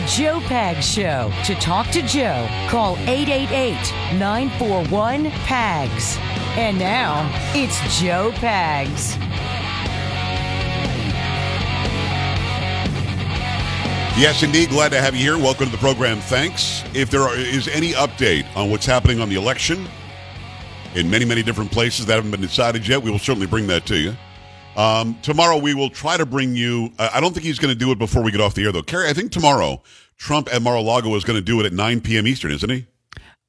The 0.00 0.06
Joe 0.06 0.40
Pags 0.40 0.82
Show. 0.82 1.30
To 1.44 1.54
talk 1.56 1.88
to 1.88 2.00
Joe, 2.00 2.48
call 2.70 2.96
888 3.00 3.74
941 4.18 5.30
PAGS. 5.30 6.16
And 6.56 6.78
now, 6.78 7.30
it's 7.54 8.00
Joe 8.00 8.30
Pags. 8.36 9.18
Yes, 14.18 14.42
indeed. 14.42 14.70
Glad 14.70 14.88
to 14.92 15.02
have 15.02 15.14
you 15.14 15.20
here. 15.20 15.36
Welcome 15.36 15.66
to 15.66 15.72
the 15.72 15.76
program. 15.76 16.20
Thanks. 16.20 16.82
If 16.94 17.10
there 17.10 17.20
are, 17.20 17.36
is 17.36 17.68
any 17.68 17.92
update 17.92 18.46
on 18.56 18.70
what's 18.70 18.86
happening 18.86 19.20
on 19.20 19.28
the 19.28 19.36
election 19.36 19.86
in 20.94 21.10
many, 21.10 21.26
many 21.26 21.42
different 21.42 21.72
places 21.72 22.06
that 22.06 22.14
haven't 22.14 22.30
been 22.30 22.40
decided 22.40 22.88
yet, 22.88 23.02
we 23.02 23.10
will 23.10 23.18
certainly 23.18 23.46
bring 23.46 23.66
that 23.66 23.84
to 23.84 23.98
you. 23.98 24.16
Um, 24.76 25.18
tomorrow, 25.22 25.58
we 25.58 25.74
will 25.74 25.90
try 25.90 26.16
to 26.16 26.24
bring 26.24 26.54
you. 26.54 26.92
I 26.98 27.10
I 27.14 27.20
don't 27.20 27.32
think 27.32 27.44
he's 27.44 27.58
going 27.58 27.72
to 27.72 27.78
do 27.78 27.90
it 27.92 27.98
before 27.98 28.22
we 28.22 28.30
get 28.30 28.40
off 28.40 28.54
the 28.54 28.64
air, 28.64 28.72
though. 28.72 28.82
Carrie, 28.82 29.08
I 29.08 29.12
think 29.12 29.32
tomorrow, 29.32 29.82
Trump 30.16 30.52
at 30.52 30.62
Mar-a-Lago 30.62 31.14
is 31.16 31.24
going 31.24 31.38
to 31.38 31.44
do 31.44 31.60
it 31.60 31.66
at 31.66 31.72
9 31.72 32.00
p.m. 32.00 32.26
Eastern, 32.26 32.52
isn't 32.52 32.70
he? 32.70 32.86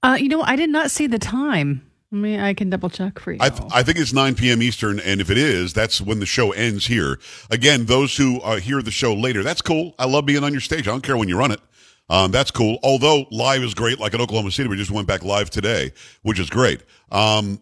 Uh, 0.04 0.18
you 0.20 0.30
know, 0.30 0.42
I 0.42 0.56
did 0.56 0.70
not 0.70 0.90
see 0.90 1.08
the 1.08 1.20
time. 1.20 1.86
I 2.12 2.16
mean, 2.16 2.40
I 2.40 2.54
can 2.54 2.70
double 2.70 2.90
check 2.90 3.20
for 3.20 3.32
you. 3.32 3.38
I, 3.40 3.50
th- 3.50 3.70
I 3.74 3.84
think 3.84 3.98
it's 3.98 4.12
9 4.12 4.36
p.m. 4.36 4.62
Eastern, 4.62 5.00
and 5.00 5.22
if 5.22 5.30
it 5.30 5.38
is, 5.38 5.74
that's 5.74 6.02
when 6.02 6.20
the 6.20 6.26
show 6.26 6.52
ends 6.52 6.88
here. 6.88 7.20
Again, 7.50 7.86
those 7.86 8.18
who 8.18 8.42
uh, 8.42 8.58
hear 8.58 8.82
the 8.82 8.92
show 8.92 9.14
later, 9.14 9.44
that's 9.44 9.62
cool. 9.62 9.96
I 9.98 10.06
love 10.06 10.26
being 10.26 10.44
on 10.44 10.52
your 10.52 10.60
stage. 10.60 10.88
I 10.88 10.92
don't 10.92 11.04
care 11.04 11.16
when 11.16 11.30
you 11.30 11.38
run 11.38 11.52
it. 11.52 11.62
Um, 12.10 12.32
that's 12.32 12.52
cool. 12.52 12.80
Although 12.84 13.26
live 13.32 13.64
is 13.64 13.74
great, 13.74 13.98
like 13.98 14.14
in 14.14 14.20
Oklahoma 14.20 14.52
City, 14.52 14.68
we 14.68 14.76
just 14.76 14.92
went 14.92 15.08
back 15.08 15.24
live 15.24 15.50
today, 15.50 15.94
which 16.24 16.40
is 16.40 16.50
great. 16.50 16.84
Um, 17.12 17.62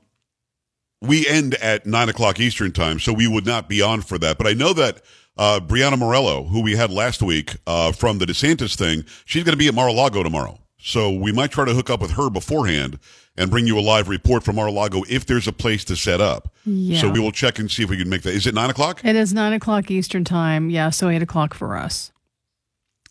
we 1.01 1.27
end 1.27 1.55
at 1.55 1.85
9 1.85 2.09
o'clock 2.09 2.39
Eastern 2.39 2.71
time, 2.71 2.99
so 2.99 3.13
we 3.13 3.27
would 3.27 3.45
not 3.45 3.69
be 3.69 3.81
on 3.81 4.01
for 4.01 4.17
that. 4.17 4.37
But 4.37 4.47
I 4.47 4.53
know 4.53 4.73
that 4.73 5.01
uh, 5.37 5.59
Brianna 5.65 5.97
Morello, 5.97 6.43
who 6.43 6.61
we 6.61 6.75
had 6.75 6.91
last 6.91 7.21
week 7.21 7.55
uh, 7.65 7.91
from 7.91 8.17
the 8.17 8.25
DeSantis 8.25 8.75
thing, 8.75 9.05
she's 9.25 9.43
going 9.43 9.53
to 9.53 9.57
be 9.57 9.67
at 9.67 9.73
Mar-a-Lago 9.73 10.23
tomorrow. 10.23 10.59
So 10.81 11.11
we 11.11 11.31
might 11.31 11.51
try 11.51 11.65
to 11.65 11.73
hook 11.73 11.89
up 11.89 12.01
with 12.01 12.11
her 12.11 12.29
beforehand 12.29 12.99
and 13.37 13.49
bring 13.49 13.67
you 13.67 13.77
a 13.77 13.81
live 13.81 14.09
report 14.09 14.43
from 14.43 14.55
Mar-a-Lago 14.57 15.03
if 15.09 15.25
there's 15.25 15.47
a 15.47 15.53
place 15.53 15.83
to 15.85 15.95
set 15.95 16.19
up. 16.21 16.53
Yeah. 16.65 16.99
So 17.01 17.09
we 17.09 17.19
will 17.19 17.31
check 17.31 17.59
and 17.59 17.69
see 17.71 17.83
if 17.83 17.89
we 17.89 17.97
can 17.97 18.09
make 18.09 18.21
that. 18.23 18.33
Is 18.33 18.47
it 18.47 18.53
9 18.53 18.69
o'clock? 18.69 19.03
it 19.03 19.15
is 19.15 19.33
nine 19.33 19.53
o'clock 19.53 19.89
Eastern 19.91 20.23
time. 20.25 20.69
Yeah, 20.69 20.89
so 20.89 21.09
eight 21.09 21.21
o'clock 21.21 21.53
for 21.53 21.77
us. 21.77 22.11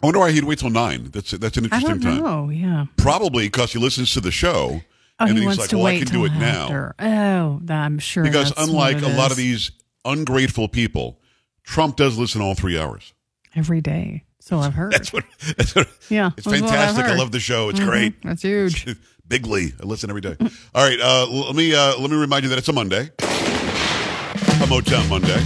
I 0.03 0.07
wonder 0.07 0.21
why 0.21 0.31
he'd 0.31 0.45
wait 0.45 0.59
till 0.61 0.71
9. 0.71 1.11
That's, 1.13 1.33
that's 1.33 1.57
an 1.57 1.65
I 1.73 1.77
interesting 1.77 1.99
don't 2.01 2.15
time. 2.15 2.23
know. 2.23 2.51
Yeah. 2.51 2.87
Probably 2.97 3.47
because 3.47 3.73
he 3.73 3.79
listens 3.79 4.13
to 4.13 4.21
the 4.21 4.31
show. 4.31 4.83
Oh, 5.21 5.25
and 5.27 5.31
he 5.31 5.35
then 5.35 5.37
he's 5.43 5.47
wants 5.47 5.59
like, 5.61 5.71
to 5.71 5.77
well, 5.77 5.85
wait 5.87 5.97
I 6.03 6.05
can 6.05 6.13
do 6.13 6.25
it 6.27 6.33
after. 6.33 6.95
now. 6.99 7.61
Oh, 7.69 7.73
I'm 7.75 7.99
sure. 7.99 8.23
Because 8.23 8.51
that's 8.53 8.69
unlike 8.69 9.03
a 9.03 9.09
lot 9.09 9.31
of 9.33 9.37
these 9.37 9.73
ungrateful 10.05 10.69
people, 10.69 11.19
Trump 11.65 11.97
does 11.97 12.17
listen 12.17 12.41
all 12.41 12.55
three 12.55 12.79
hours. 12.79 13.13
every 13.57 13.81
day. 13.81 14.25
So 14.41 14.59
I've 14.61 14.75
heard. 14.75 14.93
That's 14.93 15.13
what. 15.13 15.25
That's 15.57 15.75
what 15.75 15.89
yeah, 16.09 16.29
it's 16.37 16.45
that's 16.45 16.47
what 16.47 16.55
I've 16.55 16.61
fantastic. 16.71 17.05
I 17.07 17.17
love 17.17 17.33
the 17.33 17.41
show. 17.41 17.69
It's 17.69 17.81
Mhm. 17.81 17.87
great. 17.87 18.23
That's 18.23 18.43
huge. 18.43 18.87
Bigly. 19.29 19.75
I 19.83 19.85
listen 19.85 20.09
every 20.09 20.23
day. 20.23 20.37
All 20.75 20.83
right. 20.89 20.99
Uh, 21.01 21.27
let 21.29 21.55
me 21.55 21.75
uh, 21.75 21.99
let 21.99 22.11
me 22.11 22.17
remind 22.17 22.45
you 22.45 22.49
that 22.51 22.59
it's 22.59 22.69
a 22.69 22.73
Monday, 22.73 23.11
a 23.19 24.67
Motown 24.71 25.07
Monday. 25.11 25.39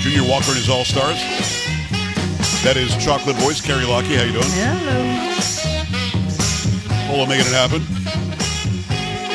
Junior 0.00 0.28
Walker 0.28 0.48
and 0.48 0.56
his 0.56 0.68
All 0.68 0.84
Stars. 0.84 1.18
That 2.62 2.76
is 2.76 2.92
Chocolate 3.02 3.36
Voice, 3.36 3.60
Carrie 3.60 3.86
Lockie. 3.86 4.16
How 4.16 4.24
you 4.24 4.32
doing? 4.32 4.44
Hello. 4.52 5.00
Polo 7.08 7.24
making 7.26 7.46
it 7.48 7.56
happen. 7.56 7.80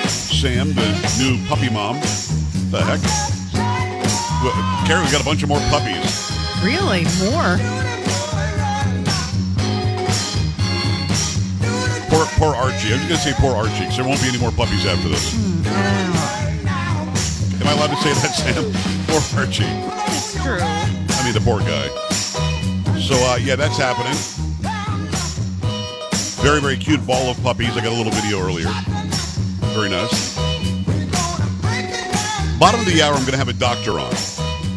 Sam, 0.08 0.74
the 0.78 0.86
new 1.18 1.42
puppy 1.50 1.70
mom. 1.74 1.98
The 2.70 2.86
heck? 2.86 3.02
Well, 4.46 4.54
Carrie, 4.86 5.02
we 5.04 5.12
got 5.12 5.22
a 5.22 5.26
bunch 5.26 5.42
of 5.42 5.50
more 5.50 5.60
puppies. 5.74 6.06
Really? 6.62 7.02
More? 7.26 7.58
Poor, 12.14 12.26
poor 12.38 12.54
Archie. 12.54 12.94
I'm 12.94 13.02
just 13.02 13.10
going 13.10 13.18
to 13.18 13.26
say 13.26 13.34
poor 13.42 13.56
Archie 13.58 13.90
because 13.90 13.98
there 13.98 14.06
won't 14.06 14.22
be 14.22 14.30
any 14.30 14.38
more 14.38 14.52
puppies 14.54 14.86
after 14.86 15.10
this. 15.10 15.34
Oh, 15.34 15.74
Am 17.58 17.68
I 17.68 17.74
allowed 17.74 17.90
to 17.90 17.98
say 18.06 18.14
that, 18.14 18.38
Sam? 18.38 18.70
Poor 19.10 19.22
Archie. 19.42 19.66
it's 20.14 20.38
true. 20.44 20.60
I 20.62 21.22
mean, 21.26 21.34
the 21.34 21.42
poor 21.42 21.60
guy. 21.62 21.90
So, 23.06 23.14
uh, 23.18 23.36
yeah, 23.36 23.56
that's 23.56 23.78
happening. 23.78 24.18
Very, 26.44 26.60
very 26.60 26.76
cute 26.76 27.06
ball 27.06 27.30
of 27.30 27.40
puppies. 27.44 27.78
I 27.78 27.84
got 27.84 27.94
a 27.94 27.96
little 27.96 28.12
video 28.12 28.40
earlier. 28.40 28.66
Very 29.78 29.90
nice. 29.90 30.36
Bottom 32.58 32.80
of 32.80 32.88
the 32.88 33.04
hour, 33.04 33.14
I'm 33.14 33.22
going 33.22 33.34
to 33.34 33.38
have 33.38 33.48
a 33.48 33.54
doctor 33.54 34.00
on. 34.00 34.12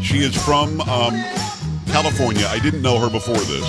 She 0.02 0.18
is 0.18 0.36
from 0.36 0.82
um, 0.82 1.14
California. 1.86 2.46
I 2.50 2.58
didn't 2.58 2.82
know 2.82 2.98
her 2.98 3.08
before 3.08 3.38
this. 3.38 3.64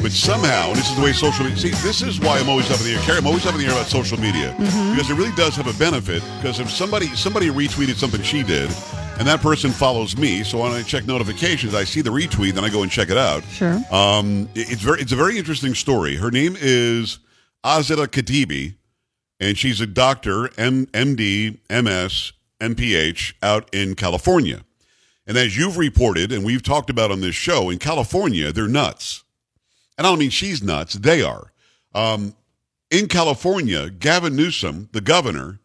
But 0.00 0.12
somehow, 0.12 0.68
and 0.68 0.76
this 0.76 0.88
is 0.88 0.94
the 0.94 1.02
way 1.02 1.12
social 1.12 1.44
media. 1.44 1.58
See, 1.58 1.70
this 1.84 2.02
is 2.02 2.20
why 2.20 2.38
I'm 2.38 2.48
always 2.48 2.70
up 2.70 2.78
in 2.78 2.86
the 2.86 2.92
air. 2.92 3.00
Carrie, 3.00 3.18
I'm 3.18 3.26
always 3.26 3.46
up 3.46 3.54
in 3.54 3.60
the 3.60 3.66
air 3.66 3.72
about 3.72 3.86
social 3.86 4.20
media 4.20 4.54
because 4.58 5.10
it 5.10 5.14
really 5.14 5.34
does 5.34 5.56
have 5.56 5.66
a 5.66 5.76
benefit. 5.76 6.22
Because 6.36 6.60
if 6.60 6.70
somebody 6.70 7.08
somebody 7.16 7.48
retweeted 7.48 7.96
something 7.96 8.22
she 8.22 8.44
did, 8.44 8.70
and 9.18 9.26
that 9.26 9.40
person 9.40 9.70
follows 9.70 10.16
me, 10.16 10.42
so 10.44 10.58
when 10.58 10.72
I 10.72 10.82
check 10.82 11.06
notifications, 11.06 11.74
I 11.74 11.84
see 11.84 12.00
the 12.02 12.10
retweet, 12.10 12.52
then 12.52 12.64
I 12.64 12.68
go 12.68 12.82
and 12.82 12.90
check 12.90 13.08
it 13.10 13.16
out. 13.16 13.42
Sure. 13.52 13.80
Um, 13.90 14.48
it- 14.54 14.70
it's 14.72 14.82
very 14.82 15.00
it's 15.00 15.12
a 15.12 15.16
very 15.16 15.38
interesting 15.38 15.74
story. 15.74 16.16
Her 16.16 16.30
name 16.30 16.56
is 16.60 17.18
Azadeh 17.64 18.08
Khatibi, 18.08 18.74
and 19.40 19.56
she's 19.56 19.80
a 19.80 19.86
doctor, 19.86 20.50
M- 20.58 20.86
MD, 20.92 21.58
MS, 21.70 22.32
MPH, 22.60 23.34
out 23.42 23.68
in 23.74 23.94
California. 23.94 24.62
And 25.26 25.36
as 25.36 25.56
you've 25.56 25.76
reported, 25.76 26.30
and 26.30 26.44
we've 26.44 26.62
talked 26.62 26.88
about 26.90 27.10
on 27.10 27.20
this 27.20 27.34
show, 27.34 27.68
in 27.70 27.78
California, 27.78 28.52
they're 28.52 28.68
nuts. 28.68 29.24
And 29.98 30.06
I 30.06 30.10
don't 30.10 30.18
mean 30.18 30.30
she's 30.30 30.62
nuts; 30.62 30.94
they 30.94 31.22
are. 31.22 31.52
Um, 31.94 32.34
in 32.90 33.08
California, 33.08 33.90
Gavin 33.90 34.36
Newsom, 34.36 34.88
the 34.92 35.00
governor, 35.00 35.58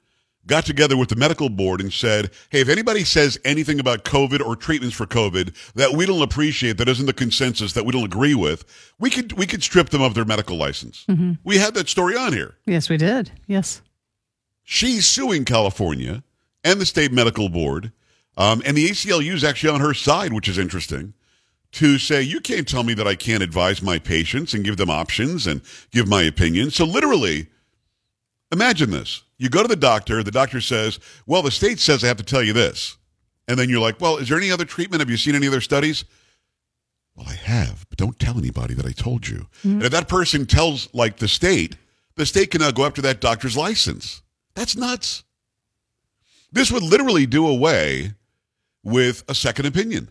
got 0.47 0.65
together 0.65 0.97
with 0.97 1.09
the 1.09 1.15
medical 1.15 1.49
board 1.49 1.81
and 1.81 1.93
said, 1.93 2.31
"Hey, 2.49 2.61
if 2.61 2.69
anybody 2.69 3.03
says 3.03 3.39
anything 3.45 3.79
about 3.79 4.03
COVID 4.03 4.45
or 4.45 4.55
treatments 4.55 4.95
for 4.95 5.05
COVID 5.05 5.53
that 5.75 5.93
we 5.93 6.05
don't 6.05 6.21
appreciate, 6.21 6.77
that 6.77 6.89
isn't 6.89 7.05
the 7.05 7.13
consensus 7.13 7.73
that 7.73 7.85
we 7.85 7.91
don't 7.91 8.05
agree 8.05 8.35
with, 8.35 8.65
we 8.99 9.09
could 9.09 9.33
we 9.33 9.45
could 9.45 9.63
strip 9.63 9.89
them 9.89 10.01
of 10.01 10.13
their 10.13 10.25
medical 10.25 10.57
license." 10.57 11.05
We 11.43 11.57
had 11.57 11.73
that 11.75 11.89
story 11.89 12.15
on 12.15 12.33
here. 12.33 12.55
Yes, 12.65 12.89
we 12.89 12.97
did. 12.97 13.31
Yes. 13.47 13.81
She's 14.63 15.05
suing 15.05 15.45
California 15.45 16.23
and 16.63 16.79
the 16.79 16.85
state 16.85 17.11
medical 17.11 17.49
board, 17.49 17.91
um, 18.37 18.61
and 18.65 18.77
the 18.77 18.87
ACLU 18.87 19.33
is 19.33 19.43
actually 19.43 19.71
on 19.73 19.81
her 19.81 19.93
side, 19.93 20.33
which 20.33 20.47
is 20.47 20.57
interesting. 20.57 21.13
To 21.73 21.97
say 21.97 22.21
you 22.21 22.41
can't 22.41 22.67
tell 22.67 22.83
me 22.83 22.93
that 22.95 23.07
I 23.07 23.15
can't 23.15 23.41
advise 23.41 23.81
my 23.81 23.97
patients 23.97 24.53
and 24.53 24.65
give 24.65 24.75
them 24.75 24.89
options 24.89 25.47
and 25.47 25.61
give 25.91 26.05
my 26.05 26.23
opinion. 26.23 26.69
So 26.69 26.83
literally, 26.83 27.47
imagine 28.51 28.91
this: 28.91 29.23
you 29.37 29.49
go 29.49 29.61
to 29.61 29.67
the 29.67 29.75
doctor, 29.75 30.23
the 30.23 30.31
doctor 30.31 30.61
says, 30.61 30.99
"Well, 31.25 31.41
the 31.41 31.51
state 31.51 31.79
says 31.79 32.03
I 32.03 32.07
have 32.07 32.17
to 32.17 32.23
tell 32.23 32.43
you 32.43 32.53
this," 32.53 32.97
and 33.47 33.57
then 33.57 33.69
you're 33.69 33.79
like, 33.79 33.99
"Well, 33.99 34.17
is 34.17 34.29
there 34.29 34.37
any 34.37 34.51
other 34.51 34.65
treatment? 34.65 35.01
Have 35.01 35.09
you 35.09 35.17
seen 35.17 35.35
any 35.35 35.47
other 35.47 35.61
studies?" 35.61 36.05
Well, 37.15 37.27
I 37.27 37.33
have, 37.33 37.85
but 37.89 37.97
don't 37.97 38.17
tell 38.19 38.37
anybody 38.37 38.73
that 38.73 38.85
I 38.85 38.93
told 38.93 39.27
you. 39.27 39.47
Mm-hmm. 39.59 39.71
And 39.71 39.83
if 39.83 39.91
that 39.91 40.07
person 40.07 40.45
tells, 40.45 40.87
like 40.93 41.17
the 41.17 41.27
state, 41.27 41.75
the 42.15 42.25
state 42.25 42.51
can 42.51 42.61
now 42.61 42.71
go 42.71 42.85
after 42.85 43.01
that 43.01 43.19
doctor's 43.19 43.57
license. 43.57 44.21
That's 44.55 44.77
nuts. 44.77 45.23
This 46.53 46.71
would 46.71 46.83
literally 46.83 47.25
do 47.25 47.47
away 47.47 48.13
with 48.83 49.23
a 49.27 49.35
second 49.35 49.65
opinion. 49.65 50.09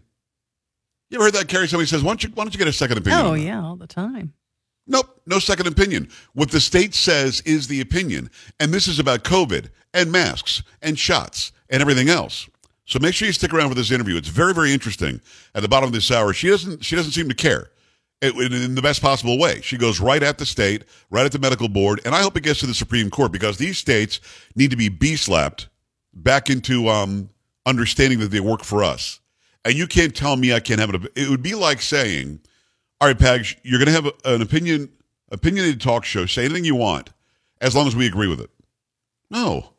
You 1.09 1.17
ever 1.17 1.25
heard 1.25 1.35
that, 1.35 1.49
Carrie? 1.49 1.69
Somebody 1.69 1.89
says, 1.89 2.03
why 2.03 2.11
don't 2.11 2.23
you, 2.23 2.31
why 2.35 2.45
don't 2.45 2.55
you 2.55 2.59
get 2.59 2.69
a 2.69 2.73
second 2.73 2.99
opinion? 2.99 3.27
Oh, 3.27 3.35
yeah, 3.35 3.63
all 3.63 3.77
the 3.77 3.87
time. 3.87 4.35
Nope, 4.91 5.21
no 5.25 5.39
second 5.39 5.69
opinion. 5.69 6.09
What 6.35 6.51
the 6.51 6.61
state 6.61 6.95
says 6.95 7.41
is 7.43 7.69
the 7.69 7.81
opinion. 7.81 8.29
And 8.59 8.75
this 8.75 8.89
is 8.89 8.99
about 8.99 9.23
COVID 9.23 9.71
and 9.95 10.11
masks 10.11 10.65
and 10.83 10.99
shots 10.99 11.53
and 11.71 11.81
everything 11.81 12.09
else. 12.09 12.49
So 12.87 12.99
make 12.99 13.15
sure 13.15 13.27
you 13.27 13.33
stick 13.33 13.55
around 13.55 13.69
for 13.69 13.77
this 13.77 13.93
interview. 13.93 14.17
It's 14.17 14.29
very, 14.29 14.53
very 14.53 14.73
interesting. 14.75 15.21
At 15.55 15.63
the 15.63 15.69
bottom 15.69 15.87
of 15.87 15.93
this 15.93 16.11
hour, 16.11 16.33
she 16.33 16.49
doesn't 16.49 16.85
she 16.85 16.97
doesn't 16.97 17.13
seem 17.13 17.29
to 17.29 17.35
care. 17.37 17.71
In 18.21 18.75
the 18.75 18.83
best 18.83 19.01
possible 19.01 19.39
way. 19.39 19.63
She 19.63 19.79
goes 19.79 19.99
right 19.99 20.23
at 20.23 20.37
the 20.37 20.45
state, 20.45 20.85
right 21.09 21.25
at 21.25 21.33
the 21.33 21.39
medical 21.39 21.71
board, 21.71 22.03
and 22.05 22.15
I 22.15 22.21
hope 22.21 22.37
it 22.37 22.43
gets 22.43 22.61
to 22.61 22.67
the 22.67 22.75
Supreme 22.75 23.09
Court 23.09 23.33
because 23.33 23.57
these 23.57 23.79
states 23.79 24.21
need 24.55 24.71
to 24.73 24.77
be 24.77 24.91
bee 24.91 25.17
slapped 25.17 25.69
back 26.13 26.51
into 26.51 26.89
um, 26.89 27.31
understanding 27.65 28.19
that 28.19 28.31
they 28.31 28.41
work 28.41 28.63
for 28.63 28.85
us. 28.85 29.21
And 29.65 29.73
you 29.73 29.87
can't 29.87 30.15
tell 30.15 30.37
me 30.37 30.53
I 30.53 30.61
can't 30.61 30.81
have 30.81 30.93
it. 30.93 31.13
It 31.17 31.31
would 31.31 31.43
be 31.43 31.55
like 31.55 31.81
saying, 31.81 32.41
"All 33.01 33.09
right, 33.09 33.19
Pags, 33.19 33.57
you're 33.63 33.79
going 33.79 33.87
to 33.87 33.93
have 33.93 34.13
an 34.25 34.43
opinion, 34.43 34.91
opinionated 35.31 35.81
talk 35.81 36.05
show. 36.05 36.27
Say 36.27 36.45
anything 36.45 36.65
you 36.65 36.75
want, 36.75 37.11
as 37.61 37.75
long 37.75 37.87
as 37.87 37.97
we 37.97 38.07
agree 38.07 38.29
with 38.29 38.41
it." 38.41 38.51
No, 39.31 39.71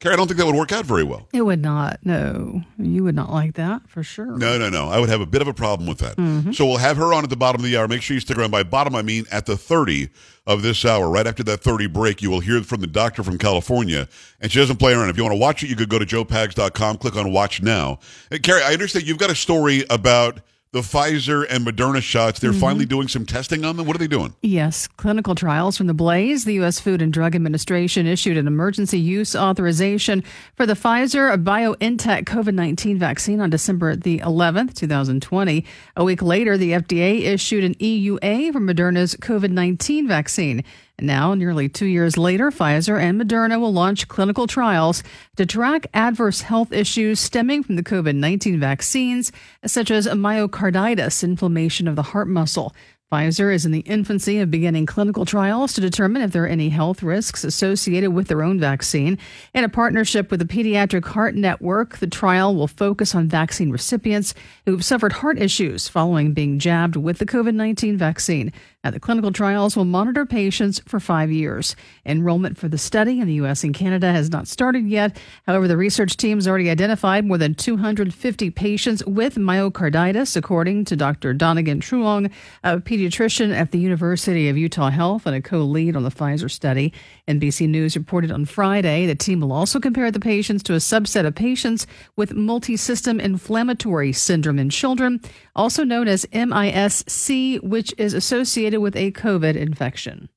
Carrie, 0.00 0.12
I 0.12 0.16
don't 0.16 0.28
think 0.28 0.38
that 0.38 0.46
would 0.46 0.54
work 0.54 0.70
out 0.70 0.84
very 0.84 1.02
well. 1.02 1.26
It 1.32 1.42
would 1.42 1.60
not. 1.60 1.98
No, 2.04 2.62
you 2.78 3.02
would 3.02 3.16
not 3.16 3.32
like 3.32 3.54
that 3.54 3.88
for 3.88 4.04
sure. 4.04 4.38
No, 4.38 4.56
no, 4.56 4.68
no. 4.70 4.88
I 4.88 5.00
would 5.00 5.08
have 5.08 5.20
a 5.20 5.26
bit 5.26 5.42
of 5.42 5.48
a 5.48 5.54
problem 5.54 5.88
with 5.88 5.98
that. 5.98 6.16
Mm-hmm. 6.16 6.52
So 6.52 6.66
we'll 6.66 6.76
have 6.76 6.96
her 6.98 7.12
on 7.12 7.24
at 7.24 7.30
the 7.30 7.36
bottom 7.36 7.60
of 7.60 7.64
the 7.64 7.76
hour. 7.76 7.88
Make 7.88 8.02
sure 8.02 8.14
you 8.14 8.20
stick 8.20 8.38
around. 8.38 8.52
By 8.52 8.62
bottom, 8.62 8.94
I 8.94 9.02
mean 9.02 9.24
at 9.32 9.46
the 9.46 9.56
30 9.56 10.08
of 10.46 10.62
this 10.62 10.84
hour. 10.84 11.10
Right 11.10 11.26
after 11.26 11.42
that 11.44 11.62
30 11.62 11.88
break, 11.88 12.22
you 12.22 12.30
will 12.30 12.38
hear 12.38 12.62
from 12.62 12.80
the 12.80 12.86
doctor 12.86 13.24
from 13.24 13.38
California. 13.38 14.08
And 14.40 14.52
she 14.52 14.60
doesn't 14.60 14.76
play 14.76 14.92
around. 14.92 15.10
If 15.10 15.16
you 15.16 15.24
want 15.24 15.34
to 15.34 15.40
watch 15.40 15.64
it, 15.64 15.68
you 15.68 15.74
could 15.74 15.88
go 15.88 15.98
to 15.98 16.06
joepags.com, 16.06 16.98
click 16.98 17.16
on 17.16 17.32
watch 17.32 17.60
now. 17.60 17.98
And 18.30 18.40
Carrie, 18.40 18.62
I 18.62 18.74
understand 18.74 19.04
you've 19.04 19.18
got 19.18 19.30
a 19.30 19.34
story 19.34 19.84
about 19.90 20.38
the 20.72 20.80
Pfizer 20.80 21.46
and 21.48 21.66
Moderna 21.66 22.02
shots. 22.02 22.40
They're 22.40 22.52
finally 22.52 22.84
mm-hmm. 22.84 22.90
doing 22.90 23.08
some 23.08 23.24
testing 23.24 23.64
on 23.64 23.76
them. 23.76 23.86
What 23.86 23.96
are 23.96 23.98
they 23.98 24.06
doing? 24.06 24.34
Yes, 24.42 24.86
clinical 24.86 25.34
trials 25.34 25.76
from 25.76 25.86
the 25.86 25.94
Blaze. 25.94 26.44
The 26.44 26.54
U.S. 26.54 26.78
Food 26.78 27.00
and 27.00 27.12
Drug 27.12 27.34
Administration 27.34 28.06
issued 28.06 28.36
an 28.36 28.46
emergency 28.46 28.98
use 28.98 29.34
authorization 29.34 30.22
for 30.56 30.66
the 30.66 30.74
Pfizer 30.74 31.42
BioNTech 31.42 32.24
COVID 32.24 32.54
19 32.54 32.98
vaccine 32.98 33.40
on 33.40 33.50
December 33.50 33.96
the 33.96 34.18
11th, 34.18 34.74
2020. 34.74 35.64
A 35.96 36.04
week 36.04 36.22
later, 36.22 36.58
the 36.58 36.72
FDA 36.72 37.22
issued 37.22 37.64
an 37.64 37.74
EUA 37.76 38.52
for 38.52 38.60
Moderna's 38.60 39.14
COVID 39.16 39.50
19 39.50 40.06
vaccine. 40.06 40.64
Now, 41.00 41.34
nearly 41.34 41.68
two 41.68 41.86
years 41.86 42.18
later, 42.18 42.50
Pfizer 42.50 43.00
and 43.00 43.20
Moderna 43.20 43.60
will 43.60 43.72
launch 43.72 44.08
clinical 44.08 44.48
trials 44.48 45.04
to 45.36 45.46
track 45.46 45.86
adverse 45.94 46.40
health 46.40 46.72
issues 46.72 47.20
stemming 47.20 47.62
from 47.62 47.76
the 47.76 47.84
COVID 47.84 48.16
19 48.16 48.58
vaccines, 48.58 49.30
such 49.64 49.92
as 49.92 50.08
myocarditis, 50.08 51.22
inflammation 51.22 51.86
of 51.86 51.94
the 51.94 52.02
heart 52.02 52.26
muscle. 52.26 52.74
Pfizer 53.10 53.54
is 53.54 53.64
in 53.64 53.72
the 53.72 53.80
infancy 53.80 54.38
of 54.38 54.50
beginning 54.50 54.84
clinical 54.84 55.24
trials 55.24 55.72
to 55.72 55.80
determine 55.80 56.20
if 56.20 56.32
there 56.32 56.44
are 56.44 56.48
any 56.48 56.68
health 56.68 57.02
risks 57.02 57.42
associated 57.42 58.10
with 58.10 58.28
their 58.28 58.42
own 58.42 58.60
vaccine. 58.60 59.16
In 59.54 59.64
a 59.64 59.68
partnership 59.70 60.30
with 60.30 60.40
the 60.40 60.46
Pediatric 60.46 61.06
Heart 61.06 61.34
Network, 61.34 61.98
the 61.98 62.06
trial 62.06 62.54
will 62.54 62.68
focus 62.68 63.14
on 63.14 63.26
vaccine 63.26 63.70
recipients 63.70 64.34
who've 64.66 64.84
suffered 64.84 65.12
heart 65.12 65.38
issues 65.40 65.88
following 65.88 66.34
being 66.34 66.58
jabbed 66.58 66.96
with 66.96 67.16
the 67.16 67.24
COVID 67.24 67.54
19 67.54 67.96
vaccine. 67.96 68.52
Now, 68.84 68.92
the 68.92 69.00
clinical 69.00 69.32
trials 69.32 69.76
will 69.76 69.84
monitor 69.84 70.24
patients 70.24 70.80
for 70.86 71.00
five 71.00 71.32
years. 71.32 71.74
Enrollment 72.06 72.56
for 72.56 72.68
the 72.68 72.78
study 72.78 73.18
in 73.18 73.26
the 73.26 73.34
U.S. 73.34 73.64
and 73.64 73.74
Canada 73.74 74.12
has 74.12 74.30
not 74.30 74.46
started 74.46 74.86
yet. 74.86 75.18
However, 75.48 75.66
the 75.66 75.76
research 75.76 76.16
team 76.16 76.38
has 76.38 76.46
already 76.46 76.70
identified 76.70 77.24
more 77.24 77.38
than 77.38 77.56
250 77.56 78.50
patients 78.50 79.04
with 79.04 79.34
myocarditis, 79.34 80.36
according 80.36 80.84
to 80.84 80.94
Dr. 80.96 81.34
Dongngan 81.34 81.80
Truong, 81.80 82.30
a 82.62 82.78
pediatrician 82.78 83.52
at 83.52 83.72
the 83.72 83.80
University 83.80 84.48
of 84.48 84.56
Utah 84.56 84.90
Health 84.90 85.26
and 85.26 85.34
a 85.34 85.42
co 85.42 85.58
lead 85.58 85.96
on 85.96 86.04
the 86.04 86.10
Pfizer 86.10 86.48
study. 86.48 86.92
NBC 87.26 87.68
News 87.68 87.96
reported 87.96 88.30
on 88.30 88.44
Friday 88.44 89.06
the 89.06 89.16
team 89.16 89.40
will 89.40 89.52
also 89.52 89.80
compare 89.80 90.12
the 90.12 90.20
patients 90.20 90.62
to 90.62 90.74
a 90.74 90.76
subset 90.76 91.26
of 91.26 91.34
patients 91.34 91.84
with 92.14 92.30
multisystem 92.30 93.20
inflammatory 93.20 94.12
syndrome 94.12 94.60
in 94.60 94.70
children, 94.70 95.20
also 95.56 95.82
known 95.82 96.06
as 96.06 96.24
MISC, 96.32 97.60
which 97.62 97.92
is 97.98 98.14
associated 98.14 98.68
with 98.80 98.96
a 98.96 99.12
COVID 99.12 99.56
infection. 99.56 100.28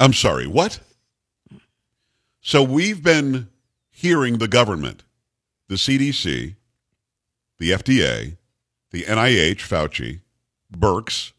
I'm 0.00 0.12
sorry, 0.12 0.46
what? 0.46 0.80
So 2.40 2.62
we've 2.62 3.02
been 3.02 3.48
hearing 3.90 4.38
the 4.38 4.48
government, 4.48 5.04
the 5.68 5.76
CDC, 5.76 6.56
the 7.58 7.70
FDA, 7.70 8.36
the 8.90 9.04
NIH, 9.04 9.58
Fauci, 9.58 10.20
Birx, 10.76 11.32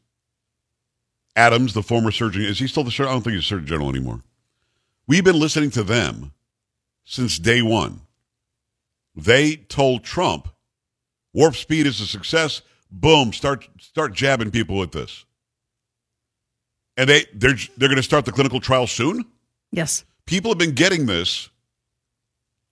Adams, 1.36 1.74
the 1.74 1.84
former 1.84 2.12
surgeon. 2.12 2.44
Is 2.44 2.60
he 2.60 2.68
still 2.68 2.84
the 2.84 2.92
surgeon? 2.92 3.10
I 3.10 3.14
don't 3.14 3.22
think 3.22 3.36
he's 3.36 3.46
surgeon 3.46 3.68
general 3.68 3.90
anymore. 3.90 4.22
We've 5.08 5.24
been 5.24 5.40
listening 5.40 5.72
to 5.72 5.84
them 5.84 6.32
since 7.04 7.38
day 7.38 7.62
one. 7.62 8.02
They 9.16 9.58
told 9.58 10.04
Trump, 10.04 10.48
warp 11.34 11.56
speed 11.56 11.86
is 11.86 12.00
a 12.00 12.08
success. 12.08 12.62
Boom, 12.96 13.34
start 13.34 13.68
start 13.80 14.14
jabbing 14.14 14.52
people 14.52 14.78
with 14.78 14.92
this. 14.92 15.26
And 16.96 17.10
they 17.10 17.26
they're 17.34 17.56
they're 17.76 17.90
going 17.90 17.98
to 17.98 18.04
start 18.04 18.26
the 18.26 18.32
clinical 18.32 18.60
trial 18.60 18.86
soon. 18.86 19.26
Yes. 19.72 20.06
People 20.28 20.52
have 20.52 20.60
been 20.60 20.76
getting 20.76 21.08
this. 21.08 21.50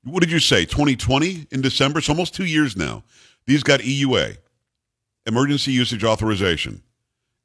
What 0.03 0.21
did 0.21 0.31
you 0.31 0.39
say? 0.39 0.65
2020 0.65 1.47
in 1.51 1.61
December. 1.61 1.99
It's 1.99 2.09
almost 2.09 2.35
two 2.35 2.45
years 2.45 2.77
now. 2.77 3.03
These 3.47 3.63
got 3.63 3.79
EUA, 3.79 4.37
emergency 5.25 5.71
usage 5.71 6.03
authorization, 6.03 6.83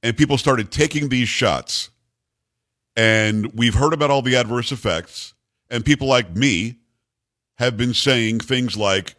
and 0.02 0.16
people 0.16 0.36
started 0.36 0.70
taking 0.70 1.08
these 1.08 1.28
shots. 1.28 1.90
And 2.94 3.52
we've 3.54 3.74
heard 3.74 3.92
about 3.94 4.10
all 4.10 4.22
the 4.22 4.36
adverse 4.36 4.70
effects. 4.70 5.34
And 5.70 5.84
people 5.84 6.06
like 6.06 6.36
me 6.36 6.76
have 7.58 7.76
been 7.76 7.94
saying 7.94 8.40
things 8.40 8.76
like, 8.76 9.16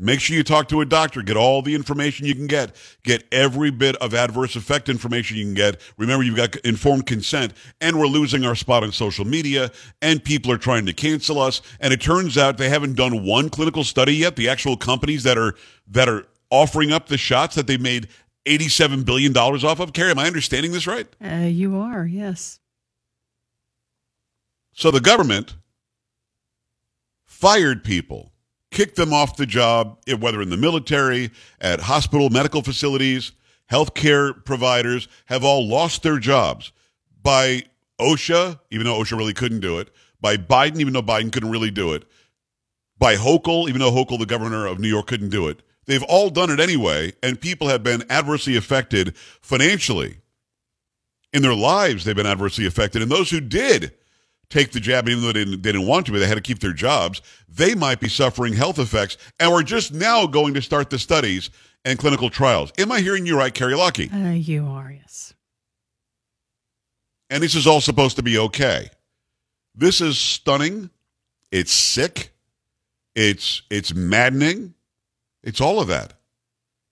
Make 0.00 0.20
sure 0.20 0.36
you 0.36 0.44
talk 0.44 0.68
to 0.68 0.80
a 0.80 0.86
doctor. 0.86 1.22
Get 1.22 1.36
all 1.36 1.60
the 1.60 1.74
information 1.74 2.24
you 2.24 2.34
can 2.34 2.46
get. 2.46 2.76
Get 3.02 3.24
every 3.32 3.70
bit 3.70 3.96
of 3.96 4.14
adverse 4.14 4.54
effect 4.54 4.88
information 4.88 5.36
you 5.36 5.44
can 5.44 5.54
get. 5.54 5.80
Remember, 5.96 6.22
you've 6.22 6.36
got 6.36 6.54
informed 6.58 7.06
consent, 7.06 7.52
and 7.80 7.98
we're 7.98 8.06
losing 8.06 8.44
our 8.44 8.54
spot 8.54 8.84
on 8.84 8.92
social 8.92 9.24
media, 9.24 9.72
and 10.00 10.22
people 10.22 10.52
are 10.52 10.58
trying 10.58 10.86
to 10.86 10.92
cancel 10.92 11.40
us. 11.40 11.62
And 11.80 11.92
it 11.92 12.00
turns 12.00 12.38
out 12.38 12.58
they 12.58 12.68
haven't 12.68 12.94
done 12.94 13.24
one 13.24 13.50
clinical 13.50 13.82
study 13.82 14.14
yet. 14.14 14.36
The 14.36 14.48
actual 14.48 14.76
companies 14.76 15.24
that 15.24 15.36
are 15.36 15.56
that 15.88 16.08
are 16.08 16.28
offering 16.48 16.92
up 16.92 17.08
the 17.08 17.18
shots 17.18 17.56
that 17.56 17.66
they 17.66 17.76
made 17.76 18.06
eighty-seven 18.46 19.02
billion 19.02 19.32
dollars 19.32 19.64
off 19.64 19.80
of. 19.80 19.92
Carrie, 19.92 20.12
am 20.12 20.18
I 20.20 20.26
understanding 20.26 20.70
this 20.70 20.86
right? 20.86 21.08
Uh, 21.20 21.46
you 21.46 21.76
are, 21.76 22.06
yes. 22.06 22.60
So 24.72 24.92
the 24.92 25.00
government 25.00 25.56
fired 27.24 27.82
people 27.82 28.32
kicked 28.70 28.96
them 28.96 29.12
off 29.12 29.36
the 29.36 29.46
job, 29.46 29.98
eh, 30.06 30.14
whether 30.14 30.42
in 30.42 30.50
the 30.50 30.56
military, 30.56 31.30
at 31.60 31.80
hospital, 31.80 32.30
medical 32.30 32.62
facilities, 32.62 33.32
healthcare 33.70 34.44
providers 34.44 35.08
have 35.26 35.44
all 35.44 35.66
lost 35.66 36.02
their 36.02 36.18
jobs 36.18 36.72
by 37.22 37.62
OSHA, 38.00 38.60
even 38.70 38.86
though 38.86 38.98
OSHA 39.00 39.18
really 39.18 39.34
couldn't 39.34 39.60
do 39.60 39.78
it, 39.78 39.90
by 40.20 40.36
Biden, 40.36 40.80
even 40.80 40.92
though 40.92 41.02
Biden 41.02 41.32
couldn't 41.32 41.50
really 41.50 41.70
do 41.70 41.92
it, 41.92 42.04
by 42.98 43.16
Hochul, 43.16 43.68
even 43.68 43.80
though 43.80 43.92
Hochul, 43.92 44.18
the 44.18 44.26
governor 44.26 44.66
of 44.66 44.78
New 44.78 44.88
York, 44.88 45.06
couldn't 45.06 45.30
do 45.30 45.48
it. 45.48 45.62
They've 45.86 46.02
all 46.02 46.28
done 46.28 46.50
it 46.50 46.60
anyway, 46.60 47.12
and 47.22 47.40
people 47.40 47.68
have 47.68 47.82
been 47.82 48.04
adversely 48.10 48.56
affected 48.56 49.16
financially. 49.16 50.18
In 51.32 51.42
their 51.42 51.54
lives, 51.54 52.04
they've 52.04 52.16
been 52.16 52.26
adversely 52.26 52.66
affected. 52.66 53.02
And 53.02 53.10
those 53.10 53.30
who 53.30 53.40
did 53.40 53.94
take 54.50 54.72
the 54.72 54.80
jab, 54.80 55.08
even 55.08 55.22
though 55.22 55.32
they 55.32 55.44
didn't, 55.44 55.62
they 55.62 55.72
didn't 55.72 55.86
want 55.86 56.06
to, 56.06 56.12
but 56.12 56.18
they 56.18 56.26
had 56.26 56.36
to 56.36 56.40
keep 56.40 56.60
their 56.60 56.72
jobs, 56.72 57.20
they 57.48 57.74
might 57.74 58.00
be 58.00 58.08
suffering 58.08 58.54
health 58.54 58.78
effects. 58.78 59.16
And 59.38 59.52
we're 59.52 59.62
just 59.62 59.92
now 59.92 60.26
going 60.26 60.54
to 60.54 60.62
start 60.62 60.90
the 60.90 60.98
studies 60.98 61.50
and 61.84 61.98
clinical 61.98 62.30
trials. 62.30 62.72
Am 62.78 62.90
I 62.90 63.00
hearing 63.00 63.26
you 63.26 63.36
right, 63.36 63.52
Carrie 63.52 63.74
Lockie? 63.74 64.10
Uh, 64.10 64.30
you 64.30 64.66
are, 64.66 64.90
yes. 64.90 65.34
And 67.30 67.42
this 67.42 67.54
is 67.54 67.66
all 67.66 67.80
supposed 67.80 68.16
to 68.16 68.22
be 68.22 68.38
okay. 68.38 68.88
This 69.74 70.00
is 70.00 70.18
stunning. 70.18 70.90
It's 71.52 71.72
sick. 71.72 72.32
It's 73.14 73.62
it's 73.70 73.94
maddening. 73.94 74.74
It's 75.42 75.60
all 75.60 75.80
of 75.80 75.88
that. 75.88 76.14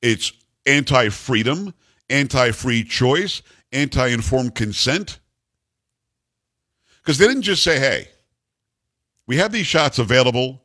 It's 0.02 0.32
anti-freedom, 0.66 1.74
anti-free 2.10 2.84
choice, 2.84 3.42
anti-informed 3.72 4.54
consent. 4.54 5.20
Because 7.06 7.18
they 7.18 7.28
didn't 7.28 7.42
just 7.42 7.62
say, 7.62 7.78
hey, 7.78 8.08
we 9.28 9.36
have 9.36 9.52
these 9.52 9.66
shots 9.66 10.00
available. 10.00 10.64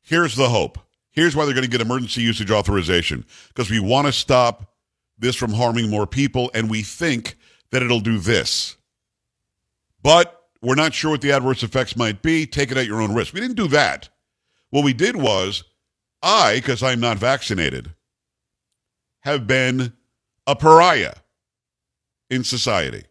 Here's 0.00 0.34
the 0.34 0.48
hope. 0.48 0.78
Here's 1.10 1.36
why 1.36 1.44
they're 1.44 1.52
going 1.52 1.66
to 1.66 1.70
get 1.70 1.82
emergency 1.82 2.22
usage 2.22 2.50
authorization. 2.50 3.26
Because 3.48 3.70
we 3.70 3.78
want 3.78 4.06
to 4.06 4.12
stop 4.12 4.72
this 5.18 5.36
from 5.36 5.52
harming 5.52 5.90
more 5.90 6.06
people, 6.06 6.50
and 6.54 6.70
we 6.70 6.82
think 6.82 7.36
that 7.72 7.82
it'll 7.82 8.00
do 8.00 8.18
this. 8.18 8.78
But 10.02 10.40
we're 10.62 10.76
not 10.76 10.94
sure 10.94 11.10
what 11.10 11.20
the 11.20 11.32
adverse 11.32 11.62
effects 11.62 11.94
might 11.94 12.22
be. 12.22 12.46
Take 12.46 12.70
it 12.70 12.78
at 12.78 12.86
your 12.86 13.02
own 13.02 13.14
risk. 13.14 13.34
We 13.34 13.40
didn't 13.40 13.56
do 13.56 13.68
that. 13.68 14.08
What 14.70 14.84
we 14.84 14.94
did 14.94 15.16
was, 15.16 15.62
I, 16.22 16.54
because 16.54 16.82
I'm 16.82 17.00
not 17.00 17.18
vaccinated, 17.18 17.92
have 19.20 19.46
been 19.46 19.92
a 20.46 20.56
pariah 20.56 21.16
in 22.30 22.44
society, 22.44 23.04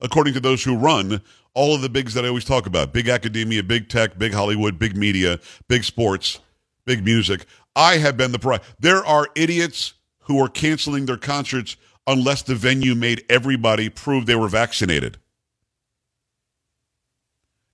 according 0.00 0.34
to 0.34 0.40
those 0.40 0.62
who 0.62 0.76
run 0.76 1.20
all 1.54 1.74
of 1.74 1.82
the 1.82 1.88
bigs 1.88 2.14
that 2.14 2.24
I 2.24 2.28
always 2.28 2.44
talk 2.44 2.66
about 2.66 2.92
big 2.92 3.08
academia, 3.08 3.62
big 3.62 3.88
tech, 3.88 4.18
big 4.18 4.32
Hollywood, 4.32 4.78
big 4.78 4.96
media, 4.96 5.38
big 5.68 5.84
sports, 5.84 6.40
big 6.84 7.04
music. 7.04 7.46
I 7.76 7.98
have 7.98 8.16
been 8.16 8.32
the 8.32 8.38
pariah. 8.38 8.60
There 8.78 9.04
are 9.04 9.28
idiots 9.34 9.94
who 10.20 10.42
are 10.42 10.48
canceling 10.48 11.06
their 11.06 11.16
concerts 11.16 11.76
unless 12.06 12.42
the 12.42 12.54
venue 12.54 12.94
made 12.94 13.24
everybody 13.28 13.88
prove 13.88 14.26
they 14.26 14.34
were 14.34 14.48
vaccinated. 14.48 15.18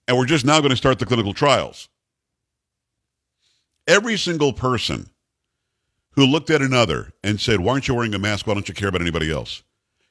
And 0.06 0.18
we're 0.18 0.26
just 0.26 0.44
now 0.44 0.58
going 0.60 0.70
to 0.70 0.76
start 0.76 0.98
the 0.98 1.06
clinical 1.06 1.32
trials. 1.32 1.88
Every 3.86 4.16
single 4.16 4.52
person 4.52 5.10
who 6.12 6.26
looked 6.26 6.50
at 6.50 6.62
another 6.62 7.12
and 7.22 7.40
said, 7.40 7.60
Why 7.60 7.72
aren't 7.72 7.88
you 7.88 7.94
wearing 7.94 8.14
a 8.14 8.18
mask? 8.18 8.46
Why 8.46 8.54
don't 8.54 8.68
you 8.68 8.74
care 8.74 8.88
about 8.88 9.00
anybody 9.00 9.30
else? 9.30 9.62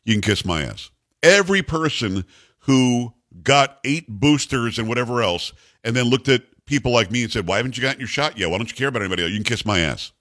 You 0.03 0.13
can 0.13 0.21
kiss 0.21 0.45
my 0.45 0.63
ass. 0.63 0.89
Every 1.21 1.61
person 1.61 2.25
who 2.59 3.13
got 3.43 3.79
eight 3.83 4.07
boosters 4.07 4.79
and 4.79 4.87
whatever 4.87 5.21
else, 5.21 5.53
and 5.83 5.95
then 5.95 6.05
looked 6.05 6.29
at 6.29 6.43
people 6.65 6.91
like 6.91 7.11
me 7.11 7.23
and 7.23 7.31
said, 7.31 7.47
Why 7.47 7.57
haven't 7.57 7.77
you 7.77 7.83
gotten 7.83 7.99
your 7.99 8.07
shot 8.07 8.37
yet? 8.37 8.49
Why 8.49 8.57
don't 8.57 8.69
you 8.69 8.75
care 8.75 8.87
about 8.87 9.01
anybody 9.01 9.23
else? 9.23 9.31
You 9.31 9.37
can 9.37 9.43
kiss 9.43 9.65
my 9.65 9.79
ass. 9.79 10.11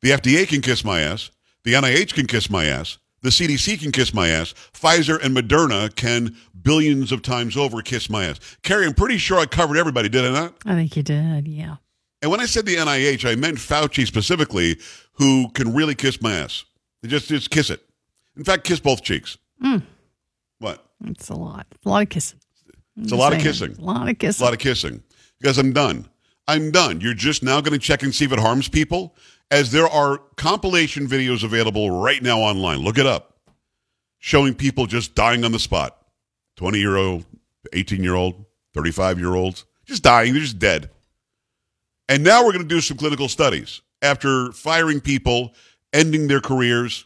The 0.00 0.10
FDA 0.10 0.48
can 0.48 0.62
kiss 0.62 0.84
my 0.84 1.00
ass. 1.00 1.30
The 1.64 1.74
NIH 1.74 2.14
can 2.14 2.26
kiss 2.26 2.48
my 2.48 2.64
ass. 2.64 2.98
The 3.22 3.28
CDC 3.28 3.80
can 3.80 3.92
kiss 3.92 4.14
my 4.14 4.28
ass. 4.28 4.54
Pfizer 4.72 5.22
and 5.22 5.36
Moderna 5.36 5.94
can 5.94 6.36
billions 6.62 7.12
of 7.12 7.22
times 7.22 7.56
over 7.56 7.82
kiss 7.82 8.08
my 8.08 8.24
ass. 8.24 8.40
Carrie, 8.62 8.86
I'm 8.86 8.94
pretty 8.94 9.18
sure 9.18 9.38
I 9.38 9.46
covered 9.46 9.76
everybody, 9.76 10.08
did 10.08 10.24
I 10.24 10.30
not? 10.30 10.54
I 10.64 10.74
think 10.74 10.96
you 10.96 11.02
did, 11.02 11.46
yeah. 11.46 11.76
And 12.22 12.30
when 12.30 12.40
I 12.40 12.46
said 12.46 12.66
the 12.66 12.76
NIH, 12.76 13.30
I 13.30 13.34
meant 13.34 13.58
Fauci 13.58 14.06
specifically, 14.06 14.78
who 15.14 15.50
can 15.50 15.74
really 15.74 15.94
kiss 15.94 16.20
my 16.20 16.34
ass. 16.34 16.64
Just, 17.04 17.28
just 17.28 17.50
kiss 17.50 17.70
it. 17.70 17.82
In 18.36 18.44
fact, 18.44 18.64
kiss 18.64 18.80
both 18.80 19.02
cheeks. 19.02 19.38
Mm. 19.62 19.82
It's 21.06 21.28
a 21.28 21.34
lot. 21.34 21.66
A 21.84 21.88
lot 21.88 22.02
of 22.02 22.08
kissing. 22.08 22.38
It's 22.96 23.12
a 23.12 23.16
lot 23.16 23.32
of 23.32 23.40
kissing. 23.40 23.76
A 23.78 23.82
lot 23.82 24.08
of 24.08 24.18
kissing. 24.18 24.42
A 24.42 24.44
lot 24.44 24.52
of 24.52 24.58
kissing. 24.60 25.02
Because 25.40 25.58
I'm 25.58 25.72
done. 25.72 26.08
I'm 26.46 26.70
done. 26.70 27.00
You're 27.00 27.14
just 27.14 27.42
now 27.42 27.60
going 27.60 27.72
to 27.72 27.78
check 27.78 28.02
and 28.02 28.14
see 28.14 28.24
if 28.24 28.32
it 28.32 28.38
harms 28.38 28.68
people, 28.68 29.14
as 29.50 29.70
there 29.70 29.88
are 29.88 30.18
compilation 30.36 31.06
videos 31.06 31.44
available 31.44 31.90
right 31.90 32.22
now 32.22 32.38
online. 32.40 32.78
Look 32.78 32.98
it 32.98 33.06
up. 33.06 33.38
Showing 34.18 34.54
people 34.54 34.86
just 34.86 35.14
dying 35.14 35.44
on 35.44 35.52
the 35.52 35.58
spot. 35.58 35.96
20 36.56 36.78
year 36.78 36.96
old, 36.96 37.24
18 37.72 38.02
year 38.02 38.14
old, 38.14 38.44
35 38.74 39.18
year 39.18 39.34
olds, 39.34 39.64
just 39.86 40.02
dying. 40.02 40.32
They're 40.32 40.42
just 40.42 40.58
dead. 40.58 40.90
And 42.08 42.24
now 42.24 42.44
we're 42.44 42.52
going 42.52 42.68
to 42.68 42.74
do 42.74 42.80
some 42.80 42.96
clinical 42.96 43.28
studies. 43.28 43.80
After 44.02 44.52
firing 44.52 45.00
people, 45.00 45.54
ending 45.92 46.26
their 46.26 46.40
careers, 46.40 47.04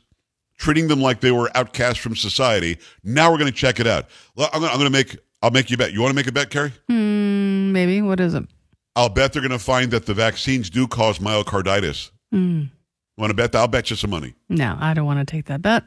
treating 0.57 0.89
them 0.89 1.01
like 1.01 1.21
they 1.21 1.33
were 1.33 1.51
outcasts 1.55 1.99
from 1.99 2.17
society, 2.17 2.79
now 3.03 3.31
we're 3.31 3.39
going 3.39 3.51
to 3.51 3.57
check 3.57 3.81
it 3.81 3.87
out. 3.87 4.07
I'm 4.37 4.61
going 4.61 4.81
to 4.81 4.91
make, 4.91 5.17
I'll 5.43 5.51
make 5.51 5.71
you 5.71 5.77
bet. 5.77 5.93
You 5.93 6.01
want 6.01 6.11
to 6.11 6.17
make 6.17 6.27
a 6.27 6.33
bet, 6.33 6.51
Carrie? 6.51 6.73
Hmm, 6.89 7.73
maybe. 7.73 8.03
What 8.03 8.21
is 8.21 8.35
it? 8.35 8.45
I'll 8.97 9.09
bet 9.09 9.33
they're 9.33 9.43
going 9.43 9.51
to 9.51 9.59
find 9.59 9.91
that 9.91 10.07
the 10.07 10.15
vaccines 10.15 10.71
do 10.71 10.87
cause 10.87 11.19
myocarditis. 11.19 12.11
Hmm. 12.31 12.65
Want 13.17 13.31
to 13.31 13.35
bet 13.35 13.53
that? 13.53 13.59
I'll 13.59 13.69
bet 13.69 13.91
you 13.91 13.97
some 13.97 14.11
money. 14.11 14.35
No, 14.49 14.77
I 14.81 14.95
don't 14.95 15.07
want 15.07 15.21
to 15.21 15.31
take 15.31 15.47
that 15.47 15.63
bet. 15.63 15.85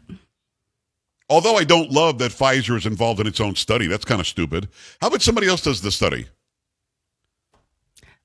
Although 1.29 1.57
I 1.57 1.65
don't 1.65 1.91
love 1.91 2.19
that 2.19 2.31
Pfizer 2.31 2.77
is 2.77 2.85
involved 2.85 3.19
in 3.19 3.27
its 3.27 3.41
own 3.41 3.55
study. 3.55 3.87
That's 3.87 4.05
kind 4.05 4.21
of 4.21 4.27
stupid. 4.27 4.69
How 5.01 5.07
about 5.07 5.21
somebody 5.21 5.47
else 5.47 5.61
does 5.61 5.81
the 5.81 5.91
study? 5.91 6.27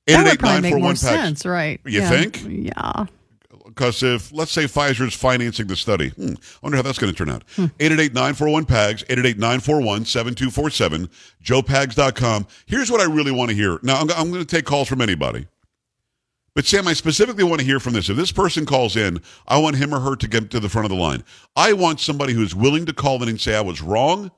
That 0.07 0.25
would 0.25 0.39
probably 0.39 0.61
make 0.61 0.81
more 0.81 0.95
sense, 0.95 1.45
right? 1.45 1.81
You 1.85 2.01
yeah. 2.01 2.09
think? 2.09 2.45
Yeah. 2.47 3.05
Because 3.73 4.03
if, 4.03 4.31
let's 4.31 4.51
say, 4.51 4.65
Pfizer 4.65 5.07
is 5.07 5.15
financing 5.15 5.65
the 5.67 5.75
study, 5.75 6.09
hmm, 6.09 6.33
I 6.35 6.59
wonder 6.61 6.75
how 6.77 6.83
that's 6.83 6.99
going 6.99 7.11
to 7.11 7.17
turn 7.17 7.29
out. 7.29 7.43
888-941-PAGS, 7.79 9.03
888-941-7247, 9.05 11.09
joepags.com. 11.43 12.47
Here's 12.67 12.91
what 12.91 13.01
I 13.01 13.05
really 13.05 13.31
want 13.31 13.49
to 13.49 13.55
hear. 13.55 13.79
Now, 13.81 13.95
I'm, 13.95 14.11
I'm 14.11 14.31
going 14.31 14.45
to 14.45 14.55
take 14.55 14.65
calls 14.65 14.87
from 14.87 15.01
anybody. 15.01 15.47
But 16.55 16.65
Sam, 16.65 16.87
I 16.87 16.93
specifically 16.93 17.43
want 17.43 17.61
to 17.61 17.65
hear 17.65 17.79
from 17.79 17.93
this. 17.93 18.09
If 18.09 18.17
this 18.17 18.31
person 18.31 18.67
calls 18.67 18.95
in, 18.95 19.19
I 19.47 19.57
want 19.57 19.77
him 19.77 19.91
or 19.93 19.99
her 20.01 20.15
to 20.15 20.27
get 20.27 20.51
to 20.51 20.59
the 20.59 20.69
front 20.69 20.85
of 20.85 20.91
the 20.91 21.01
line. 21.01 21.23
I 21.55 21.73
want 21.73 21.99
somebody 21.99 22.33
who's 22.33 22.53
willing 22.53 22.85
to 22.85 22.93
call 22.93 23.23
in 23.23 23.29
and 23.29 23.41
say, 23.41 23.55
I 23.55 23.61
was 23.61 23.81
wrong. 23.81 24.29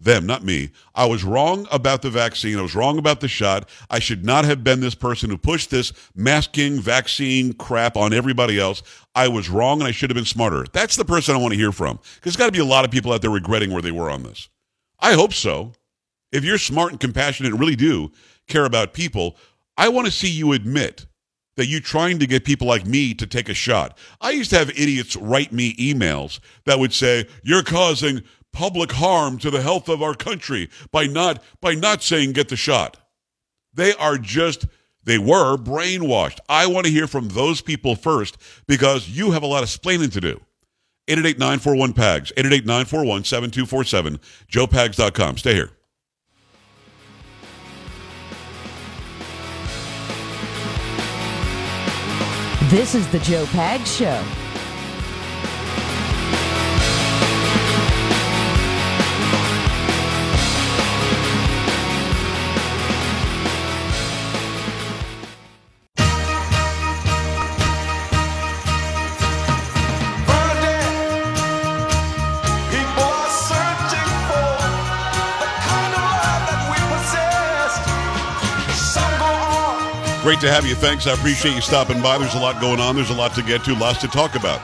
Them, 0.00 0.26
not 0.26 0.44
me. 0.44 0.70
I 0.94 1.06
was 1.06 1.24
wrong 1.24 1.66
about 1.72 2.02
the 2.02 2.10
vaccine. 2.10 2.56
I 2.56 2.62
was 2.62 2.76
wrong 2.76 2.98
about 2.98 3.18
the 3.18 3.26
shot. 3.26 3.68
I 3.90 3.98
should 3.98 4.24
not 4.24 4.44
have 4.44 4.62
been 4.62 4.78
this 4.78 4.94
person 4.94 5.28
who 5.28 5.36
pushed 5.36 5.70
this 5.70 5.92
masking 6.14 6.80
vaccine 6.80 7.52
crap 7.52 7.96
on 7.96 8.12
everybody 8.12 8.60
else. 8.60 8.82
I 9.16 9.26
was 9.26 9.48
wrong 9.48 9.80
and 9.80 9.88
I 9.88 9.90
should 9.90 10.10
have 10.10 10.14
been 10.14 10.24
smarter. 10.24 10.66
That's 10.72 10.94
the 10.94 11.04
person 11.04 11.34
I 11.34 11.38
want 11.38 11.52
to 11.52 11.58
hear 11.58 11.72
from. 11.72 11.96
Because 11.96 12.20
there's 12.22 12.36
got 12.36 12.46
to 12.46 12.52
be 12.52 12.60
a 12.60 12.64
lot 12.64 12.84
of 12.84 12.92
people 12.92 13.12
out 13.12 13.22
there 13.22 13.30
regretting 13.30 13.72
where 13.72 13.82
they 13.82 13.90
were 13.90 14.08
on 14.08 14.22
this. 14.22 14.48
I 15.00 15.14
hope 15.14 15.34
so. 15.34 15.72
If 16.30 16.44
you're 16.44 16.58
smart 16.58 16.92
and 16.92 17.00
compassionate 17.00 17.50
and 17.50 17.60
really 17.60 17.76
do 17.76 18.12
care 18.46 18.66
about 18.66 18.92
people, 18.92 19.36
I 19.76 19.88
want 19.88 20.06
to 20.06 20.12
see 20.12 20.28
you 20.28 20.52
admit 20.52 21.06
that 21.58 21.66
you're 21.66 21.80
trying 21.80 22.20
to 22.20 22.26
get 22.26 22.44
people 22.44 22.68
like 22.68 22.86
me 22.86 23.12
to 23.14 23.26
take 23.26 23.48
a 23.48 23.54
shot. 23.54 23.98
I 24.20 24.30
used 24.30 24.50
to 24.50 24.58
have 24.58 24.70
idiots 24.70 25.16
write 25.16 25.52
me 25.52 25.74
emails 25.74 26.38
that 26.66 26.78
would 26.78 26.92
say, 26.92 27.26
You're 27.42 27.64
causing 27.64 28.22
public 28.52 28.92
harm 28.92 29.38
to 29.38 29.50
the 29.50 29.62
health 29.62 29.88
of 29.88 30.02
our 30.02 30.14
country 30.14 30.68
by 30.90 31.06
not 31.06 31.42
by 31.60 31.74
not 31.74 32.02
saying 32.02 32.32
get 32.32 32.48
the 32.48 32.56
shot. 32.56 32.96
They 33.72 33.94
are 33.94 34.18
just 34.18 34.66
they 35.04 35.18
were 35.18 35.56
brainwashed. 35.56 36.38
I 36.48 36.66
want 36.66 36.86
to 36.86 36.92
hear 36.92 37.06
from 37.06 37.28
those 37.28 37.60
people 37.62 37.94
first 37.94 38.36
because 38.66 39.08
you 39.08 39.30
have 39.30 39.42
a 39.42 39.46
lot 39.46 39.62
of 39.62 39.68
splaining 39.68 40.12
to 40.12 40.20
do. 40.20 40.40
888-941-PAGS, 41.08 42.32
888-941-7247, 42.36 44.18
joepags.com. 44.50 45.38
Stay 45.38 45.54
here. 45.54 45.70
This 52.68 52.94
is 52.94 53.08
the 53.08 53.18
Joe 53.20 53.46
Pags 53.46 53.98
Show. 53.98 54.47
Great 80.38 80.50
to 80.50 80.54
have 80.54 80.66
you. 80.66 80.76
Thanks. 80.76 81.08
I 81.08 81.14
appreciate 81.14 81.56
you 81.56 81.60
stopping 81.60 82.00
by. 82.00 82.16
There's 82.16 82.36
a 82.36 82.38
lot 82.38 82.60
going 82.60 82.78
on. 82.78 82.94
There's 82.94 83.10
a 83.10 83.14
lot 83.14 83.34
to 83.34 83.42
get 83.42 83.64
to, 83.64 83.74
lots 83.74 84.00
to 84.02 84.06
talk 84.06 84.36
about. 84.36 84.60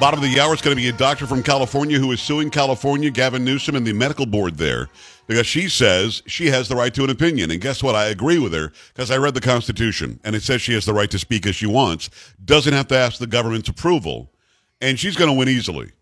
Bottom 0.00 0.18
of 0.18 0.28
the 0.28 0.40
hour 0.40 0.52
it's 0.52 0.62
going 0.62 0.76
to 0.76 0.82
be 0.82 0.88
a 0.88 0.92
doctor 0.92 1.28
from 1.28 1.44
California 1.44 1.96
who 1.96 2.10
is 2.10 2.20
suing 2.20 2.50
California, 2.50 3.08
Gavin 3.08 3.44
Newsom, 3.44 3.76
and 3.76 3.86
the 3.86 3.92
medical 3.92 4.26
board 4.26 4.56
there 4.56 4.88
because 5.28 5.46
she 5.46 5.68
says 5.68 6.24
she 6.26 6.46
has 6.46 6.66
the 6.66 6.74
right 6.74 6.92
to 6.92 7.04
an 7.04 7.10
opinion. 7.10 7.52
And 7.52 7.60
guess 7.60 7.84
what? 7.84 7.94
I 7.94 8.06
agree 8.06 8.40
with 8.40 8.52
her 8.52 8.72
because 8.92 9.12
I 9.12 9.18
read 9.18 9.34
the 9.34 9.40
Constitution 9.40 10.18
and 10.24 10.34
it 10.34 10.42
says 10.42 10.60
she 10.60 10.74
has 10.74 10.86
the 10.86 10.92
right 10.92 11.10
to 11.12 11.20
speak 11.20 11.46
as 11.46 11.54
she 11.54 11.66
wants, 11.66 12.10
doesn't 12.44 12.74
have 12.74 12.88
to 12.88 12.96
ask 12.96 13.20
the 13.20 13.28
government's 13.28 13.68
approval, 13.68 14.32
and 14.80 14.98
she's 14.98 15.14
going 15.14 15.30
to 15.30 15.38
win 15.38 15.48
easily. 15.48 15.92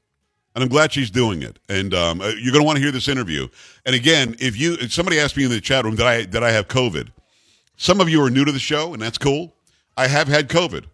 And 0.54 0.64
I'm 0.64 0.71
glad 0.71 0.95
she's 0.95 1.11
doing 1.11 1.42
it. 1.42 1.59
And 1.68 1.92
um, 1.92 2.21
you're 2.21 2.52
going 2.52 2.62
to 2.62 2.66
want 2.66 2.78
to 2.78 2.83
hear 2.83 2.92
this 2.92 3.07
interview. 3.07 3.49
And 3.85 3.95
again, 3.95 4.35
if 4.38 4.57
you 4.57 4.78
if 4.80 4.95
somebody 4.95 5.21
asked 5.21 5.37
me 5.37 5.45
in 5.45 5.50
the 5.50 5.61
chat 5.61 5.85
room 5.85 5.97
that 5.97 6.07
I 6.07 6.25
that 6.25 6.42
I 6.42 6.52
have 6.52 6.68
COVID. 6.68 7.11
Some 7.80 8.00
of 8.00 8.08
you 8.08 8.20
are 8.25 8.28
new 8.28 8.44
to 8.44 8.50
the 8.50 8.58
show, 8.58 8.92
and 8.92 9.00
that's 9.00 9.18
cool. 9.18 9.54
I 9.97 10.08
have 10.08 10.26
had 10.26 10.49
COVID. 10.49 10.85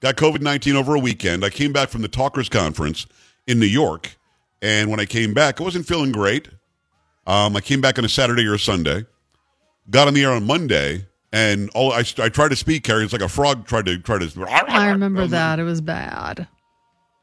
Got 0.00 0.16
COVID 0.16 0.40
19 0.42 0.74
over 0.74 0.96
a 0.96 0.98
weekend. 0.98 1.44
I 1.44 1.50
came 1.50 1.72
back 1.72 1.88
from 1.88 2.02
the 2.02 2.08
Talkers 2.08 2.48
Conference 2.48 3.06
in 3.46 3.60
New 3.60 3.66
York. 3.66 4.16
And 4.60 4.90
when 4.90 4.98
I 4.98 5.04
came 5.04 5.32
back, 5.32 5.60
I 5.60 5.64
wasn't 5.64 5.86
feeling 5.86 6.10
great. 6.10 6.48
Um, 7.28 7.54
I 7.56 7.60
came 7.60 7.80
back 7.80 7.96
on 7.96 8.04
a 8.04 8.08
Saturday 8.08 8.44
or 8.44 8.54
a 8.54 8.58
Sunday. 8.58 9.06
Got 9.88 10.08
on 10.08 10.14
the 10.14 10.24
air 10.24 10.32
on 10.32 10.44
Monday. 10.44 11.06
And 11.32 11.70
all 11.74 11.92
I, 11.92 12.00
I 12.18 12.28
tried 12.28 12.48
to 12.48 12.56
speak, 12.56 12.82
Carrie. 12.82 13.04
It's 13.04 13.12
like 13.12 13.22
a 13.22 13.28
frog 13.28 13.66
tried 13.68 13.86
to 13.86 13.98
try 13.98 14.18
to. 14.18 14.46
I 14.68 14.88
remember 14.88 15.28
that. 15.28 15.60
It 15.60 15.64
was 15.64 15.80
bad. 15.80 16.48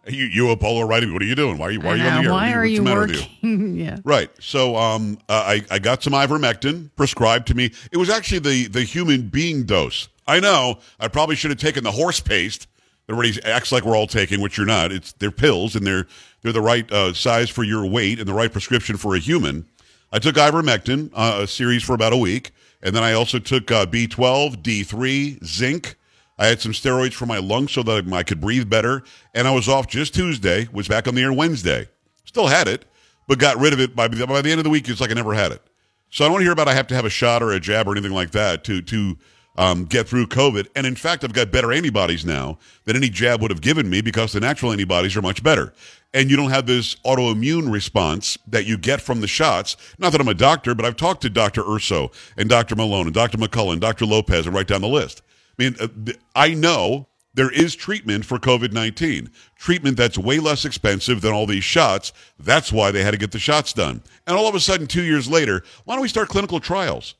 You, 0.07 0.25
you 0.25 0.49
a 0.49 0.85
writing? 0.85 1.13
What 1.13 1.21
are 1.21 1.25
you 1.25 1.35
doing? 1.35 1.57
Why 1.57 1.67
are 1.67 1.71
you, 1.71 1.79
why 1.79 1.91
are 1.91 1.95
you 1.97 2.03
on 2.03 2.23
the 2.23 2.29
air? 2.29 2.33
Why 2.33 2.51
are 2.53 2.65
you 2.65 2.83
working? 2.83 3.75
yeah. 3.77 3.99
Right. 4.03 4.29
So 4.39 4.75
um, 4.75 5.17
uh, 5.29 5.43
I, 5.45 5.65
I 5.71 5.79
got 5.79 6.03
some 6.03 6.13
ivermectin 6.13 6.89
prescribed 6.97 7.47
to 7.47 7.55
me. 7.55 7.71
It 7.91 7.97
was 7.97 8.09
actually 8.09 8.39
the, 8.39 8.67
the 8.67 8.83
human 8.83 9.29
being 9.29 9.63
dose. 9.63 10.09
I 10.27 10.39
know. 10.39 10.79
I 10.99 11.07
probably 11.07 11.35
should 11.35 11.51
have 11.51 11.59
taken 11.59 11.83
the 11.83 11.91
horse 11.91 12.19
paste. 12.19 12.67
Everybody 13.09 13.41
acts 13.43 13.71
like 13.71 13.83
we're 13.83 13.97
all 13.97 14.07
taking, 14.07 14.41
which 14.41 14.57
you're 14.57 14.65
not. 14.65 14.91
It's 14.91 15.11
they're 15.13 15.31
pills, 15.31 15.75
and 15.75 15.85
they're 15.85 16.07
they're 16.41 16.53
the 16.53 16.61
right 16.61 16.89
uh, 16.89 17.13
size 17.13 17.49
for 17.49 17.63
your 17.63 17.85
weight 17.85 18.19
and 18.19 18.27
the 18.27 18.33
right 18.33 18.51
prescription 18.51 18.95
for 18.95 19.15
a 19.15 19.19
human. 19.19 19.65
I 20.11 20.19
took 20.19 20.35
ivermectin, 20.35 21.11
uh, 21.13 21.39
a 21.43 21.47
series 21.47 21.83
for 21.83 21.95
about 21.95 22.13
a 22.13 22.17
week, 22.17 22.51
and 22.81 22.95
then 22.95 23.03
I 23.03 23.13
also 23.13 23.39
took 23.39 23.71
uh, 23.71 23.85
B12, 23.85 24.61
D3, 24.61 25.43
zinc. 25.43 25.95
I 26.37 26.47
had 26.47 26.61
some 26.61 26.71
steroids 26.71 27.13
for 27.13 27.25
my 27.25 27.37
lungs 27.37 27.71
so 27.71 27.83
that 27.83 28.11
I 28.11 28.23
could 28.23 28.41
breathe 28.41 28.69
better, 28.69 29.03
and 29.33 29.47
I 29.47 29.51
was 29.51 29.69
off 29.69 29.87
just 29.87 30.13
Tuesday. 30.13 30.67
Was 30.71 30.87
back 30.87 31.07
on 31.07 31.15
the 31.15 31.21
air 31.21 31.33
Wednesday. 31.33 31.87
Still 32.25 32.47
had 32.47 32.67
it, 32.67 32.85
but 33.27 33.39
got 33.39 33.57
rid 33.57 33.73
of 33.73 33.79
it 33.79 33.95
by 33.95 34.07
by 34.07 34.41
the 34.41 34.51
end 34.51 34.59
of 34.59 34.63
the 34.63 34.69
week. 34.69 34.89
It's 34.89 35.01
like 35.01 35.11
I 35.11 35.13
never 35.13 35.33
had 35.33 35.51
it. 35.51 35.61
So 36.09 36.23
I 36.23 36.27
don't 36.27 36.33
want 36.33 36.41
to 36.41 36.45
hear 36.45 36.53
about 36.53 36.67
I 36.67 36.73
have 36.73 36.87
to 36.87 36.95
have 36.95 37.05
a 37.05 37.09
shot 37.09 37.41
or 37.41 37.51
a 37.51 37.59
jab 37.59 37.87
or 37.87 37.91
anything 37.91 38.11
like 38.11 38.31
that 38.31 38.63
to 38.65 38.81
to 38.81 39.17
um, 39.57 39.85
get 39.85 40.07
through 40.07 40.27
COVID. 40.27 40.67
And 40.75 40.85
in 40.85 40.95
fact, 40.95 41.23
I've 41.23 41.33
got 41.33 41.51
better 41.51 41.71
antibodies 41.71 42.25
now 42.25 42.57
than 42.85 42.95
any 42.95 43.09
jab 43.09 43.41
would 43.41 43.51
have 43.51 43.61
given 43.61 43.89
me 43.89 44.01
because 44.01 44.33
the 44.33 44.39
natural 44.39 44.71
antibodies 44.71 45.15
are 45.15 45.21
much 45.21 45.43
better. 45.43 45.73
And 46.13 46.29
you 46.29 46.37
don't 46.37 46.51
have 46.51 46.67
this 46.67 46.95
autoimmune 47.05 47.71
response 47.71 48.37
that 48.47 48.65
you 48.65 48.77
get 48.77 49.01
from 49.01 49.21
the 49.21 49.27
shots. 49.27 49.75
Not 49.97 50.11
that 50.11 50.21
I'm 50.21 50.27
a 50.27 50.33
doctor, 50.33 50.75
but 50.75 50.85
I've 50.85 50.95
talked 50.95 51.21
to 51.23 51.29
Dr. 51.29 51.63
Urso 51.67 52.11
and 52.37 52.49
Dr. 52.49 52.75
Malone 52.75 53.07
and 53.07 53.13
Dr. 53.13 53.37
McCullough 53.37 53.73
and 53.73 53.81
Dr. 53.81 54.05
Lopez 54.05 54.45
and 54.45 54.55
right 54.55 54.67
down 54.67 54.81
the 54.81 54.87
list. 54.87 55.23
I 55.57 55.63
mean, 55.63 55.75
uh, 55.79 56.13
I 56.35 56.53
know 56.53 57.07
there 57.33 57.51
is 57.51 57.75
treatment 57.75 58.25
for 58.25 58.37
COVID 58.37 58.71
19. 58.71 59.29
Treatment 59.57 59.97
that's 59.97 60.17
way 60.17 60.39
less 60.39 60.65
expensive 60.65 61.21
than 61.21 61.33
all 61.33 61.45
these 61.45 61.63
shots. 61.63 62.13
That's 62.39 62.71
why 62.71 62.91
they 62.91 63.03
had 63.03 63.11
to 63.11 63.17
get 63.17 63.31
the 63.31 63.39
shots 63.39 63.73
done. 63.73 64.03
And 64.27 64.35
all 64.35 64.47
of 64.47 64.55
a 64.55 64.59
sudden, 64.59 64.87
two 64.87 65.03
years 65.03 65.29
later, 65.29 65.63
why 65.85 65.95
don't 65.95 66.01
we 66.01 66.07
start 66.07 66.29
clinical 66.29 66.59
trials? 66.59 67.15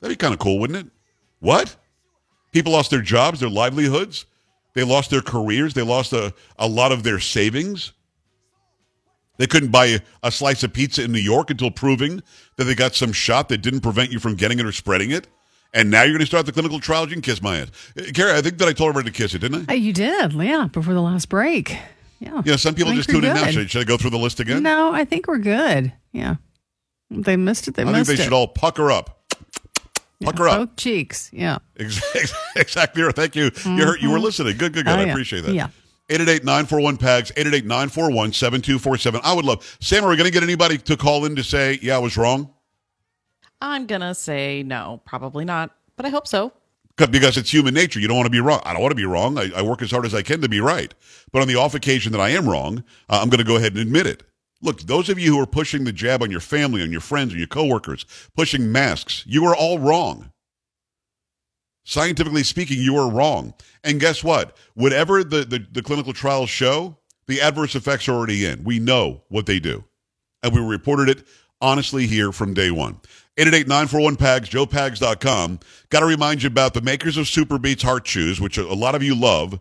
That'd 0.00 0.16
be 0.16 0.20
kind 0.20 0.32
of 0.34 0.40
cool, 0.40 0.58
wouldn't 0.58 0.86
it? 0.86 0.92
What? 1.40 1.76
People 2.52 2.72
lost 2.72 2.90
their 2.90 3.02
jobs, 3.02 3.40
their 3.40 3.50
livelihoods. 3.50 4.26
They 4.74 4.84
lost 4.84 5.10
their 5.10 5.20
careers. 5.20 5.74
They 5.74 5.82
lost 5.82 6.12
a, 6.12 6.32
a 6.58 6.66
lot 6.66 6.92
of 6.92 7.02
their 7.02 7.20
savings. 7.20 7.92
They 9.36 9.46
couldn't 9.46 9.70
buy 9.70 9.86
a, 9.86 10.00
a 10.22 10.32
slice 10.32 10.62
of 10.62 10.72
pizza 10.72 11.04
in 11.04 11.12
New 11.12 11.18
York 11.18 11.50
until 11.50 11.70
proving 11.70 12.22
that 12.56 12.64
they 12.64 12.74
got 12.74 12.94
some 12.94 13.12
shot 13.12 13.48
that 13.48 13.58
didn't 13.58 13.80
prevent 13.80 14.12
you 14.12 14.18
from 14.18 14.34
getting 14.34 14.58
it 14.58 14.66
or 14.66 14.72
spreading 14.72 15.10
it. 15.10 15.28
And 15.74 15.90
now 15.90 16.02
you're 16.02 16.12
going 16.12 16.20
to 16.20 16.26
start 16.26 16.46
the 16.46 16.52
clinical 16.52 16.80
trials. 16.80 17.08
You 17.08 17.14
can 17.14 17.22
kiss 17.22 17.42
my 17.42 17.58
ass. 17.58 17.68
Uh, 17.96 18.02
Kara, 18.14 18.36
I 18.36 18.40
think 18.40 18.58
that 18.58 18.68
I 18.68 18.72
told 18.72 18.88
everybody 18.90 19.12
to 19.12 19.16
kiss 19.16 19.34
it, 19.34 19.40
didn't 19.40 19.70
I? 19.70 19.74
You 19.74 19.92
did, 19.92 20.32
yeah, 20.32 20.66
before 20.72 20.94
the 20.94 21.02
last 21.02 21.28
break. 21.28 21.76
Yeah. 22.20 22.42
Yeah, 22.44 22.56
some 22.56 22.74
people 22.74 22.92
just 22.94 23.08
tune 23.10 23.24
in 23.24 23.34
now. 23.34 23.46
Should, 23.50 23.70
should 23.70 23.82
I 23.82 23.84
go 23.84 23.96
through 23.96 24.10
the 24.10 24.18
list 24.18 24.40
again? 24.40 24.62
No, 24.62 24.92
I 24.92 25.04
think 25.04 25.28
we're 25.28 25.38
good. 25.38 25.92
Yeah. 26.12 26.36
They 27.10 27.36
missed 27.36 27.68
it. 27.68 27.74
They 27.74 27.84
I 27.84 27.92
think 27.92 28.06
they 28.06 28.14
it. 28.14 28.20
should 28.20 28.32
all 28.32 28.48
pucker 28.48 28.90
up. 28.90 29.14
Pucker 30.22 30.48
up. 30.48 30.58
Both 30.58 30.76
cheeks. 30.76 31.30
Yeah. 31.32 31.58
Ex- 31.78 32.32
Exactly. 32.56 33.02
right. 33.02 33.14
Thank 33.14 33.36
you. 33.36 33.50
You 33.64 33.84
heard, 33.84 34.02
you 34.02 34.10
were 34.10 34.18
listening. 34.18 34.56
Good, 34.56 34.72
good, 34.72 34.84
good. 34.84 34.88
Oh, 34.92 34.96
I 34.98 35.04
yeah. 35.04 35.10
appreciate 35.12 35.44
that. 35.44 35.54
Yeah. 35.54 35.68
888-941-PAGS, 36.10 37.32
888-941-7247. 37.32 39.20
I 39.22 39.32
would 39.34 39.44
love. 39.44 39.76
Sam, 39.80 40.04
are 40.04 40.08
we 40.08 40.16
going 40.16 40.26
to 40.26 40.32
get 40.32 40.42
anybody 40.42 40.78
to 40.78 40.96
call 40.96 41.24
in 41.26 41.36
to 41.36 41.44
say, 41.44 41.78
yeah, 41.82 41.96
I 41.96 41.98
was 41.98 42.16
wrong? 42.16 42.52
I'm 43.60 43.86
gonna 43.86 44.14
say 44.14 44.62
no, 44.62 45.00
probably 45.04 45.44
not, 45.44 45.74
but 45.96 46.06
I 46.06 46.10
hope 46.10 46.26
so. 46.26 46.52
Because 46.96 47.36
it's 47.36 47.52
human 47.52 47.74
nature. 47.74 48.00
You 48.00 48.08
don't 48.08 48.16
want 48.16 48.26
to 48.26 48.30
be 48.30 48.40
wrong. 48.40 48.60
I 48.64 48.72
don't 48.72 48.82
want 48.82 48.90
to 48.90 48.96
be 48.96 49.04
wrong. 49.04 49.38
I, 49.38 49.50
I 49.54 49.62
work 49.62 49.82
as 49.82 49.92
hard 49.92 50.04
as 50.04 50.14
I 50.16 50.22
can 50.22 50.40
to 50.40 50.48
be 50.48 50.60
right. 50.60 50.92
But 51.30 51.42
on 51.42 51.46
the 51.48 51.54
off 51.54 51.74
occasion 51.74 52.10
that 52.10 52.20
I 52.20 52.30
am 52.30 52.48
wrong, 52.48 52.82
uh, 53.08 53.20
I'm 53.22 53.28
going 53.28 53.38
to 53.38 53.44
go 53.44 53.54
ahead 53.54 53.72
and 53.74 53.80
admit 53.80 54.08
it. 54.08 54.24
Look, 54.62 54.80
those 54.80 55.08
of 55.08 55.16
you 55.16 55.32
who 55.32 55.40
are 55.40 55.46
pushing 55.46 55.84
the 55.84 55.92
jab 55.92 56.24
on 56.24 56.30
your 56.32 56.40
family, 56.40 56.82
on 56.82 56.90
your 56.90 57.00
friends, 57.00 57.32
on 57.32 57.38
your 57.38 57.46
coworkers, 57.46 58.04
pushing 58.36 58.72
masks, 58.72 59.22
you 59.28 59.44
are 59.44 59.54
all 59.54 59.78
wrong. 59.78 60.32
Scientifically 61.84 62.42
speaking, 62.42 62.80
you 62.80 62.96
are 62.96 63.08
wrong. 63.08 63.54
And 63.84 64.00
guess 64.00 64.24
what? 64.24 64.56
Whatever 64.74 65.22
the, 65.22 65.44
the, 65.44 65.64
the 65.70 65.82
clinical 65.82 66.12
trials 66.12 66.50
show, 66.50 66.98
the 67.28 67.40
adverse 67.40 67.76
effects 67.76 68.08
are 68.08 68.14
already 68.14 68.44
in. 68.44 68.64
We 68.64 68.80
know 68.80 69.22
what 69.28 69.46
they 69.46 69.60
do. 69.60 69.84
And 70.42 70.52
we 70.52 70.60
reported 70.60 71.08
it 71.08 71.26
honestly 71.60 72.08
here 72.08 72.32
from 72.32 72.54
day 72.54 72.72
one. 72.72 73.00
888-941-PAGS, 73.38 74.48
joepags.com. 74.50 75.60
Got 75.90 76.00
to 76.00 76.06
remind 76.06 76.42
you 76.42 76.48
about 76.48 76.74
the 76.74 76.80
makers 76.80 77.16
of 77.16 77.28
Super 77.28 77.58
Beats 77.58 77.84
Heart 77.84 78.04
Chews, 78.04 78.40
which 78.40 78.58
a 78.58 78.74
lot 78.74 78.94
of 78.94 79.02
you 79.02 79.14
love. 79.14 79.60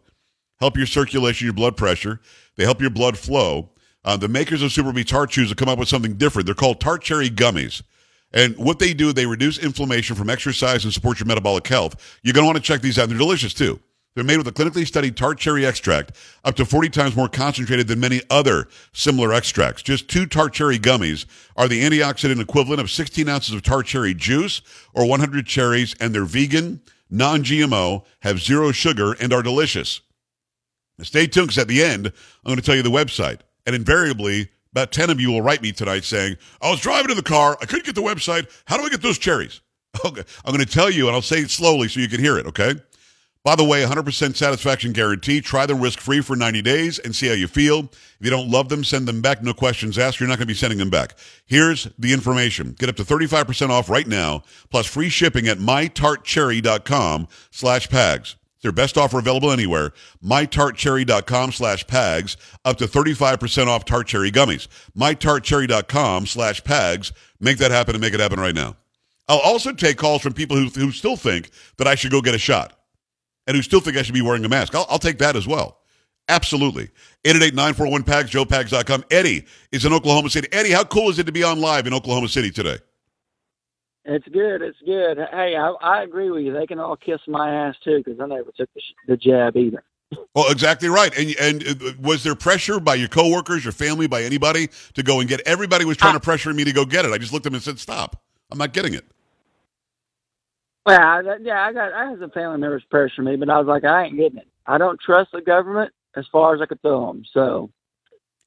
Help 0.59 0.75
your 0.75 0.87
circulation, 0.87 1.45
your 1.45 1.53
blood 1.53 1.77
pressure. 1.77 2.19
They 2.55 2.63
help 2.63 2.81
your 2.81 2.89
blood 2.89 3.17
flow. 3.17 3.69
Uh, 4.03 4.17
the 4.17 4.27
makers 4.27 4.63
of 4.63 4.71
Super 4.71 4.91
Beats 4.91 5.11
Heart 5.11 5.29
Chews 5.29 5.49
have 5.49 5.57
come 5.57 5.69
up 5.69 5.77
with 5.77 5.87
something 5.87 6.15
different. 6.15 6.47
They're 6.47 6.55
called 6.55 6.81
Tart 6.81 7.03
Cherry 7.03 7.29
Gummies. 7.29 7.83
And 8.33 8.57
what 8.57 8.79
they 8.79 8.93
do, 8.93 9.13
they 9.13 9.25
reduce 9.25 9.59
inflammation 9.59 10.15
from 10.15 10.29
exercise 10.29 10.83
and 10.83 10.93
support 10.93 11.19
your 11.19 11.27
metabolic 11.27 11.67
health. 11.67 12.19
You're 12.23 12.33
going 12.33 12.43
to 12.43 12.47
want 12.47 12.57
to 12.57 12.63
check 12.63 12.81
these 12.81 12.97
out. 12.97 13.09
They're 13.09 13.17
delicious 13.17 13.53
too. 13.53 13.79
They're 14.17 14.23
made 14.23 14.37
with 14.37 14.47
a 14.47 14.51
clinically 14.51 14.87
studied 14.87 15.15
tart 15.15 15.37
cherry 15.37 15.63
extract, 15.63 16.11
up 16.43 16.55
to 16.55 16.65
40 16.65 16.89
times 16.89 17.15
more 17.15 17.29
concentrated 17.29 17.87
than 17.87 17.99
many 17.99 18.23
other 18.31 18.67
similar 18.91 19.31
extracts. 19.31 19.83
Just 19.83 20.09
two 20.09 20.25
tart 20.25 20.53
cherry 20.53 20.79
gummies 20.79 21.27
are 21.55 21.67
the 21.67 21.83
antioxidant 21.83 22.41
equivalent 22.41 22.81
of 22.81 22.89
16 22.89 23.29
ounces 23.29 23.53
of 23.53 23.61
tart 23.61 23.85
cherry 23.85 24.15
juice 24.15 24.63
or 24.95 25.07
100 25.07 25.45
cherries, 25.45 25.93
and 25.99 26.15
they're 26.15 26.25
vegan, 26.25 26.81
non 27.11 27.43
GMO, 27.43 28.05
have 28.21 28.39
zero 28.39 28.71
sugar, 28.71 29.15
and 29.21 29.31
are 29.31 29.43
delicious. 29.43 30.01
Now 30.97 31.03
stay 31.03 31.27
tuned 31.27 31.49
because 31.49 31.59
at 31.59 31.67
the 31.67 31.83
end, 31.83 32.07
I'm 32.07 32.13
going 32.45 32.55
to 32.55 32.63
tell 32.63 32.75
you 32.75 32.81
the 32.81 32.89
website. 32.89 33.41
And 33.67 33.75
invariably, 33.75 34.49
about 34.71 34.91
10 34.91 35.11
of 35.11 35.21
you 35.21 35.29
will 35.29 35.43
write 35.43 35.61
me 35.61 35.71
tonight 35.71 36.05
saying, 36.05 36.37
I 36.59 36.71
was 36.71 36.79
driving 36.79 37.11
in 37.11 37.17
the 37.17 37.21
car. 37.21 37.55
I 37.61 37.67
couldn't 37.67 37.85
get 37.85 37.93
the 37.93 38.01
website. 38.01 38.49
How 38.65 38.77
do 38.77 38.83
I 38.83 38.89
get 38.89 39.03
those 39.03 39.19
cherries? 39.19 39.61
Okay. 40.05 40.23
I'm 40.45 40.53
going 40.53 40.65
to 40.65 40.71
tell 40.71 40.91
you, 40.91 41.07
and 41.07 41.15
I'll 41.15 41.23
say 41.23 41.39
it 41.39 41.49
slowly 41.49 41.87
so 41.87 41.99
you 41.99 42.07
can 42.07 42.19
hear 42.19 42.37
it, 42.37 42.45
okay? 42.45 42.75
By 43.47 43.55
the 43.55 43.63
way, 43.63 43.81
100% 43.81 44.35
satisfaction 44.35 44.91
guarantee. 44.91 45.39
Try 45.39 45.65
them 45.65 45.79
risk 45.79 46.01
free 46.01 46.19
for 46.19 46.35
90 46.35 46.61
days 46.63 46.99
and 46.99 47.15
see 47.15 47.29
how 47.29 47.33
you 47.33 47.47
feel. 47.47 47.89
If 47.93 48.17
you 48.19 48.29
don't 48.29 48.51
love 48.51 48.67
them, 48.67 48.83
send 48.83 49.07
them 49.07 49.21
back. 49.21 49.41
No 49.41 49.53
questions 49.53 49.97
asked. 49.97 50.19
You're 50.19 50.27
not 50.27 50.37
going 50.37 50.47
to 50.47 50.53
be 50.53 50.53
sending 50.53 50.79
them 50.79 50.89
back. 50.89 51.15
Here's 51.45 51.87
the 51.97 52.11
information. 52.11 52.75
Get 52.77 52.89
up 52.89 52.97
to 52.97 53.05
35% 53.05 53.69
off 53.69 53.89
right 53.89 54.05
now, 54.05 54.43
plus 54.69 54.85
free 54.85 55.07
shipping 55.07 55.47
at 55.47 55.59
mytartcherry.com 55.59 57.29
slash 57.49 57.87
pags. 57.87 58.35
It's 58.55 58.63
their 58.63 58.73
best 58.73 58.97
offer 58.97 59.19
available 59.19 59.49
anywhere. 59.49 59.93
mytartcherry.com 60.21 61.53
slash 61.53 61.85
pags. 61.85 62.35
Up 62.65 62.75
to 62.79 62.85
35% 62.85 63.67
off 63.67 63.85
tart 63.85 64.07
cherry 64.07 64.29
gummies. 64.29 64.67
mytartcherry.com 64.93 66.25
slash 66.25 66.61
pags. 66.63 67.13
Make 67.39 67.59
that 67.59 67.71
happen 67.71 67.95
and 67.95 68.01
make 68.01 68.13
it 68.13 68.19
happen 68.19 68.41
right 68.41 68.55
now. 68.55 68.75
I'll 69.29 69.39
also 69.39 69.71
take 69.71 69.95
calls 69.95 70.21
from 70.21 70.33
people 70.33 70.57
who, 70.57 70.67
who 70.67 70.91
still 70.91 71.15
think 71.15 71.49
that 71.77 71.87
I 71.87 71.95
should 71.95 72.11
go 72.11 72.21
get 72.21 72.35
a 72.35 72.39
shot 72.39 72.73
and 73.47 73.55
who 73.55 73.63
still 73.63 73.79
think 73.79 73.97
I 73.97 74.03
should 74.03 74.13
be 74.13 74.21
wearing 74.21 74.45
a 74.45 74.49
mask. 74.49 74.75
I'll, 74.75 74.85
I'll 74.89 74.99
take 74.99 75.17
that 75.19 75.35
as 75.35 75.47
well. 75.47 75.79
Absolutely. 76.29 76.89
888-941-PAGS, 77.23 78.29
joepags.com. 78.31 79.05
Eddie 79.09 79.45
is 79.71 79.85
in 79.85 79.93
Oklahoma 79.93 80.29
City. 80.29 80.47
Eddie, 80.51 80.71
how 80.71 80.83
cool 80.83 81.09
is 81.09 81.19
it 81.19 81.25
to 81.25 81.31
be 81.31 81.43
on 81.43 81.61
live 81.61 81.87
in 81.87 81.93
Oklahoma 81.93 82.27
City 82.27 82.51
today? 82.51 82.77
It's 84.03 84.27
good. 84.27 84.61
It's 84.61 84.77
good. 84.85 85.17
Hey, 85.31 85.55
I, 85.55 85.73
I 85.81 86.03
agree 86.03 86.29
with 86.29 86.43
you. 86.43 86.53
They 86.53 86.65
can 86.65 86.79
all 86.79 86.95
kiss 86.95 87.19
my 87.27 87.67
ass 87.67 87.75
too, 87.83 88.01
because 88.03 88.19
I 88.19 88.25
never 88.25 88.51
took 88.57 88.69
the, 88.73 88.81
the 89.07 89.17
jab 89.17 89.55
either. 89.57 89.83
Well, 90.33 90.49
exactly 90.51 90.87
right. 90.87 91.13
And 91.17 91.35
and 91.37 91.67
uh, 91.67 91.91
was 91.99 92.23
there 92.23 92.35
pressure 92.35 92.79
by 92.79 92.95
your 92.95 93.09
coworkers, 93.09 93.65
your 93.65 93.73
family, 93.73 94.07
by 94.07 94.23
anybody 94.23 94.69
to 94.93 95.03
go 95.03 95.19
and 95.19 95.27
get? 95.27 95.41
Everybody 95.41 95.83
was 95.83 95.97
trying 95.97 96.13
to 96.13 96.19
pressure 96.21 96.53
me 96.53 96.63
to 96.63 96.71
go 96.71 96.85
get 96.85 97.03
it. 97.03 97.11
I 97.11 97.17
just 97.17 97.33
looked 97.33 97.45
at 97.45 97.51
them 97.51 97.55
and 97.55 97.63
said, 97.63 97.79
"Stop! 97.79 98.23
I'm 98.49 98.57
not 98.57 98.71
getting 98.71 98.93
it." 98.93 99.05
Well, 100.87 101.01
I, 101.01 101.21
that- 101.21 101.43
yeah, 101.43 101.63
I 101.65 101.73
got. 101.73 101.93
I 101.93 102.09
had 102.09 102.19
some 102.19 102.31
family 102.31 102.57
members 102.57 102.83
pressure 102.89 103.21
me, 103.21 103.35
but 103.35 103.49
I 103.49 103.57
was 103.59 103.67
like, 103.67 103.83
I 103.83 104.05
ain't 104.05 104.17
getting 104.17 104.39
it. 104.39 104.47
I 104.65 104.77
don't 104.77 104.99
trust 104.99 105.31
the 105.33 105.41
government 105.41 105.91
as 106.15 106.25
far 106.31 106.55
as 106.55 106.61
I 106.61 106.65
could 106.65 106.81
throw 106.81 107.07
them. 107.07 107.23
So, 107.33 107.69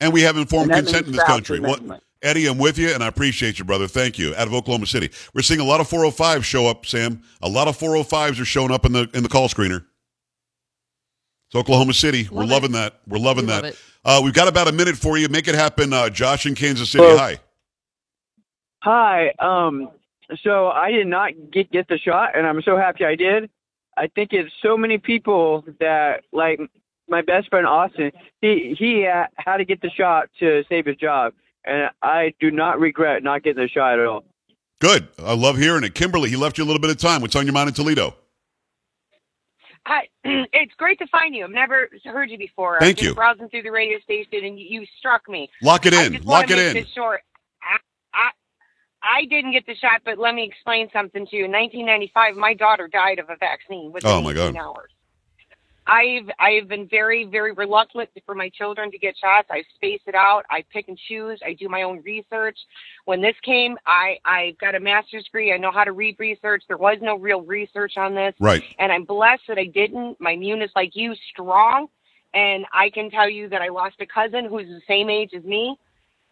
And 0.00 0.12
we 0.12 0.22
have 0.22 0.36
informed 0.36 0.70
consent 0.72 1.06
in 1.06 1.12
this 1.12 1.22
country. 1.24 1.60
What, 1.60 1.80
Eddie, 2.22 2.46
I'm 2.46 2.58
with 2.58 2.76
you, 2.78 2.90
and 2.90 3.02
I 3.02 3.06
appreciate 3.06 3.58
you, 3.58 3.64
brother. 3.64 3.86
Thank 3.88 4.18
you. 4.18 4.34
Out 4.36 4.46
of 4.48 4.52
Oklahoma 4.54 4.86
City, 4.86 5.10
we're 5.34 5.40
seeing 5.42 5.60
a 5.60 5.64
lot 5.64 5.80
of 5.80 5.88
405s 5.88 6.42
show 6.44 6.66
up. 6.66 6.84
Sam, 6.86 7.22
a 7.40 7.48
lot 7.48 7.68
of 7.68 7.78
405s 7.78 8.40
are 8.40 8.44
showing 8.44 8.70
up 8.72 8.84
in 8.84 8.92
the 8.92 9.08
in 9.14 9.22
the 9.22 9.28
call 9.28 9.48
screener. 9.48 9.84
It's 11.48 11.56
Oklahoma 11.56 11.92
City. 11.94 12.28
We're 12.30 12.42
it. 12.44 12.48
loving 12.48 12.72
that. 12.72 13.00
We're 13.06 13.18
loving 13.18 13.46
We 13.46 13.52
that. 13.52 13.62
love. 13.64 13.82
Uh, 14.04 14.20
we've 14.24 14.34
got 14.34 14.48
about 14.48 14.68
a 14.68 14.72
minute 14.72 14.96
for 14.96 15.18
you. 15.18 15.28
Make 15.28 15.46
it 15.48 15.54
happen, 15.54 15.92
uh, 15.92 16.08
Josh 16.10 16.46
in 16.46 16.54
Kansas 16.54 16.90
City. 16.90 17.04
Well- 17.04 17.18
Hi. 17.18 17.38
Hi. 18.82 19.28
Um. 19.38 19.90
So 20.42 20.68
I 20.68 20.90
did 20.90 21.06
not 21.06 21.32
get 21.52 21.70
get 21.70 21.88
the 21.88 21.98
shot, 21.98 22.36
and 22.36 22.46
I'm 22.46 22.62
so 22.62 22.76
happy 22.76 23.04
I 23.04 23.14
did. 23.16 23.50
I 23.96 24.06
think 24.08 24.32
it's 24.32 24.52
so 24.62 24.76
many 24.76 24.98
people 24.98 25.64
that 25.80 26.22
like 26.32 26.60
my 27.08 27.22
best 27.22 27.48
friend 27.48 27.66
Austin. 27.66 28.12
He 28.40 28.74
he 28.78 29.06
uh, 29.06 29.26
had 29.36 29.58
to 29.58 29.64
get 29.64 29.80
the 29.82 29.90
shot 29.90 30.28
to 30.38 30.62
save 30.68 30.86
his 30.86 30.96
job, 30.96 31.32
and 31.64 31.90
I 32.02 32.32
do 32.40 32.50
not 32.50 32.78
regret 32.80 33.22
not 33.22 33.42
getting 33.42 33.62
the 33.62 33.68
shot 33.68 33.98
at 33.98 34.06
all. 34.06 34.24
Good. 34.80 35.08
I 35.18 35.34
love 35.34 35.58
hearing 35.58 35.84
it. 35.84 35.94
Kimberly, 35.94 36.30
he 36.30 36.36
left 36.36 36.56
you 36.56 36.64
a 36.64 36.66
little 36.66 36.80
bit 36.80 36.90
of 36.90 36.96
time. 36.96 37.20
What's 37.20 37.36
on 37.36 37.44
your 37.44 37.52
mind 37.52 37.68
in 37.68 37.74
Toledo? 37.74 38.14
Hi, 39.86 40.08
it's 40.24 40.72
great 40.76 40.98
to 40.98 41.06
find 41.08 41.34
you. 41.34 41.44
I've 41.44 41.50
never 41.50 41.88
heard 42.04 42.30
you 42.30 42.38
before. 42.38 42.78
Thank 42.80 42.92
I've 42.92 42.96
been 42.96 43.04
you. 43.08 43.14
browsing 43.14 43.48
through 43.48 43.62
the 43.62 43.70
radio 43.72 43.98
station, 44.00 44.44
and 44.44 44.58
you, 44.58 44.66
you 44.80 44.86
struck 44.98 45.28
me. 45.28 45.50
Lock 45.62 45.86
it 45.86 45.94
I 45.94 46.04
in. 46.04 46.12
just 46.14 46.24
want 46.24 46.40
Lock 46.42 46.46
to 46.48 46.52
it 46.54 46.56
make 46.56 46.76
in. 46.76 46.82
this 46.84 46.92
short. 46.94 47.22
I, 49.20 49.24
didn't 49.26 49.52
get 49.52 49.66
the 49.66 49.74
shot, 49.74 50.02
but 50.04 50.18
let 50.18 50.34
me 50.34 50.44
explain 50.44 50.88
something 50.92 51.26
to 51.26 51.36
you. 51.36 51.44
In 51.44 51.52
1995, 51.52 52.36
my 52.36 52.54
daughter 52.54 52.88
died 52.88 53.18
of 53.18 53.28
a 53.30 53.36
vaccine 53.36 53.92
within 53.92 54.10
Oh, 54.10 54.20
my 54.22 54.30
18 54.32 54.54
God. 54.54 54.56
hours. 54.56 54.90
I've 55.86 56.30
I've 56.38 56.68
been 56.68 56.86
very 56.88 57.24
very 57.24 57.52
reluctant 57.52 58.10
for 58.24 58.34
my 58.34 58.48
children 58.50 58.90
to 58.92 58.98
get 58.98 59.16
shots. 59.18 59.48
I 59.50 59.64
space 59.74 60.00
it 60.06 60.14
out. 60.14 60.44
I 60.48 60.62
pick 60.72 60.86
and 60.88 60.96
choose. 61.08 61.40
I 61.44 61.54
do 61.54 61.68
my 61.68 61.82
own 61.82 62.00
research. 62.04 62.56
When 63.06 63.20
this 63.20 63.34
came, 63.42 63.76
I 63.86 64.18
I 64.24 64.54
got 64.60 64.74
a 64.76 64.80
master's 64.80 65.24
degree. 65.24 65.52
I 65.52 65.56
know 65.56 65.72
how 65.72 65.82
to 65.84 65.92
read 65.92 66.16
research. 66.20 66.62
There 66.68 66.76
was 66.76 66.98
no 67.00 67.16
real 67.18 67.40
research 67.42 67.96
on 67.96 68.14
this 68.14 68.34
Right. 68.38 68.62
and 68.78 68.92
I'm 68.92 69.04
blessed 69.04 69.42
that 69.48 69.58
I 69.58 69.64
didn't. 69.64 70.20
My 70.20 70.32
immune 70.32 70.62
is 70.62 70.70
like 70.76 70.94
you, 70.94 71.14
strong, 71.32 71.88
and 72.34 72.66
I 72.72 72.90
can 72.90 73.10
tell 73.10 73.28
you 73.28 73.48
that 73.48 73.62
I 73.62 73.68
lost 73.68 73.96
a 74.00 74.06
cousin 74.06 74.44
who's 74.44 74.68
the 74.68 74.82
same 74.86 75.10
age 75.10 75.30
as 75.36 75.42
me 75.44 75.76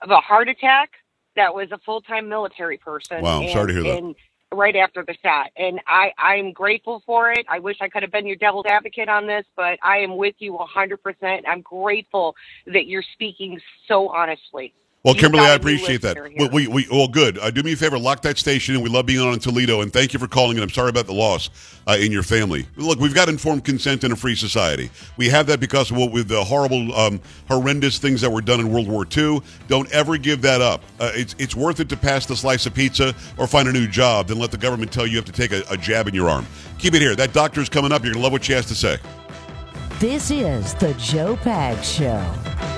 of 0.02 0.10
a 0.10 0.20
heart 0.20 0.48
attack. 0.48 0.90
That 1.38 1.54
was 1.54 1.70
a 1.70 1.78
full 1.78 2.00
time 2.00 2.28
military 2.28 2.78
person. 2.78 3.22
Wow, 3.22 3.42
and, 3.42 3.50
sorry 3.52 3.68
to 3.68 3.72
hear 3.72 3.82
that. 3.84 3.98
And 3.98 4.16
right 4.52 4.74
after 4.74 5.04
the 5.04 5.14
shot, 5.22 5.50
and 5.56 5.80
I 5.86 6.10
I'm 6.18 6.52
grateful 6.52 7.00
for 7.06 7.30
it. 7.30 7.46
I 7.48 7.60
wish 7.60 7.76
I 7.80 7.88
could 7.88 8.02
have 8.02 8.10
been 8.10 8.26
your 8.26 8.34
devil's 8.34 8.66
advocate 8.66 9.08
on 9.08 9.28
this, 9.28 9.44
but 9.54 9.78
I 9.80 9.98
am 9.98 10.16
with 10.16 10.34
you 10.38 10.54
100. 10.54 11.00
percent 11.00 11.46
I'm 11.46 11.60
grateful 11.60 12.34
that 12.66 12.86
you're 12.86 13.04
speaking 13.14 13.60
so 13.86 14.08
honestly. 14.08 14.74
Well, 15.04 15.14
You've 15.14 15.20
Kimberly, 15.22 15.44
got 15.44 15.50
I 15.50 15.54
a 15.54 15.58
new 15.58 15.60
appreciate 15.62 16.02
that. 16.02 16.16
listener 16.16 16.48
We, 16.50 16.66
we, 16.66 16.66
we, 16.66 16.88
well, 16.90 17.06
good. 17.06 17.38
Uh, 17.38 17.52
do 17.52 17.62
me 17.62 17.72
a 17.72 17.76
favor, 17.76 17.96
lock 17.96 18.20
that 18.22 18.36
station, 18.36 18.74
and 18.74 18.82
we 18.82 18.90
love 18.90 19.06
being 19.06 19.20
on 19.20 19.32
in 19.32 19.38
Toledo. 19.38 19.80
And 19.80 19.92
thank 19.92 20.12
you 20.12 20.18
for 20.18 20.26
calling. 20.26 20.56
And 20.56 20.64
I'm 20.64 20.70
sorry 20.70 20.88
about 20.88 21.06
the 21.06 21.14
loss 21.14 21.50
uh, 21.86 21.96
in 22.00 22.10
your 22.10 22.24
family. 22.24 22.66
Look, 22.76 22.98
we've 22.98 23.14
got 23.14 23.28
informed 23.28 23.64
consent 23.64 24.02
in 24.02 24.10
a 24.10 24.16
free 24.16 24.34
society. 24.34 24.90
We 25.16 25.28
have 25.28 25.46
that 25.46 25.60
because 25.60 25.92
of 25.92 25.98
what 25.98 26.10
with 26.10 26.26
the 26.26 26.42
horrible, 26.42 26.92
um, 26.96 27.20
horrendous 27.46 27.98
things 27.98 28.20
that 28.22 28.30
were 28.30 28.40
done 28.40 28.58
in 28.58 28.72
World 28.72 28.88
War 28.88 29.06
II. 29.16 29.40
Don't 29.68 29.88
ever 29.92 30.18
give 30.18 30.42
that 30.42 30.60
up. 30.60 30.82
Uh, 30.98 31.12
it's 31.14 31.36
it's 31.38 31.54
worth 31.54 31.78
it 31.78 31.88
to 31.90 31.96
pass 31.96 32.26
the 32.26 32.34
slice 32.34 32.66
of 32.66 32.74
pizza 32.74 33.14
or 33.36 33.46
find 33.46 33.68
a 33.68 33.72
new 33.72 33.86
job 33.86 34.26
than 34.26 34.40
let 34.40 34.50
the 34.50 34.58
government 34.58 34.90
tell 34.92 35.06
you 35.06 35.12
you 35.12 35.18
have 35.18 35.24
to 35.26 35.32
take 35.32 35.52
a, 35.52 35.62
a 35.70 35.76
jab 35.76 36.08
in 36.08 36.14
your 36.14 36.28
arm. 36.28 36.44
Keep 36.78 36.94
it 36.94 37.00
here. 37.02 37.14
That 37.14 37.32
doctor's 37.32 37.68
coming 37.68 37.92
up. 37.92 38.02
You're 38.04 38.14
gonna 38.14 38.24
love 38.24 38.32
what 38.32 38.44
she 38.44 38.52
has 38.52 38.66
to 38.66 38.74
say. 38.74 38.98
This 40.00 40.32
is 40.32 40.74
the 40.74 40.92
Joe 40.94 41.36
Pag 41.36 41.84
Show. 41.84 42.77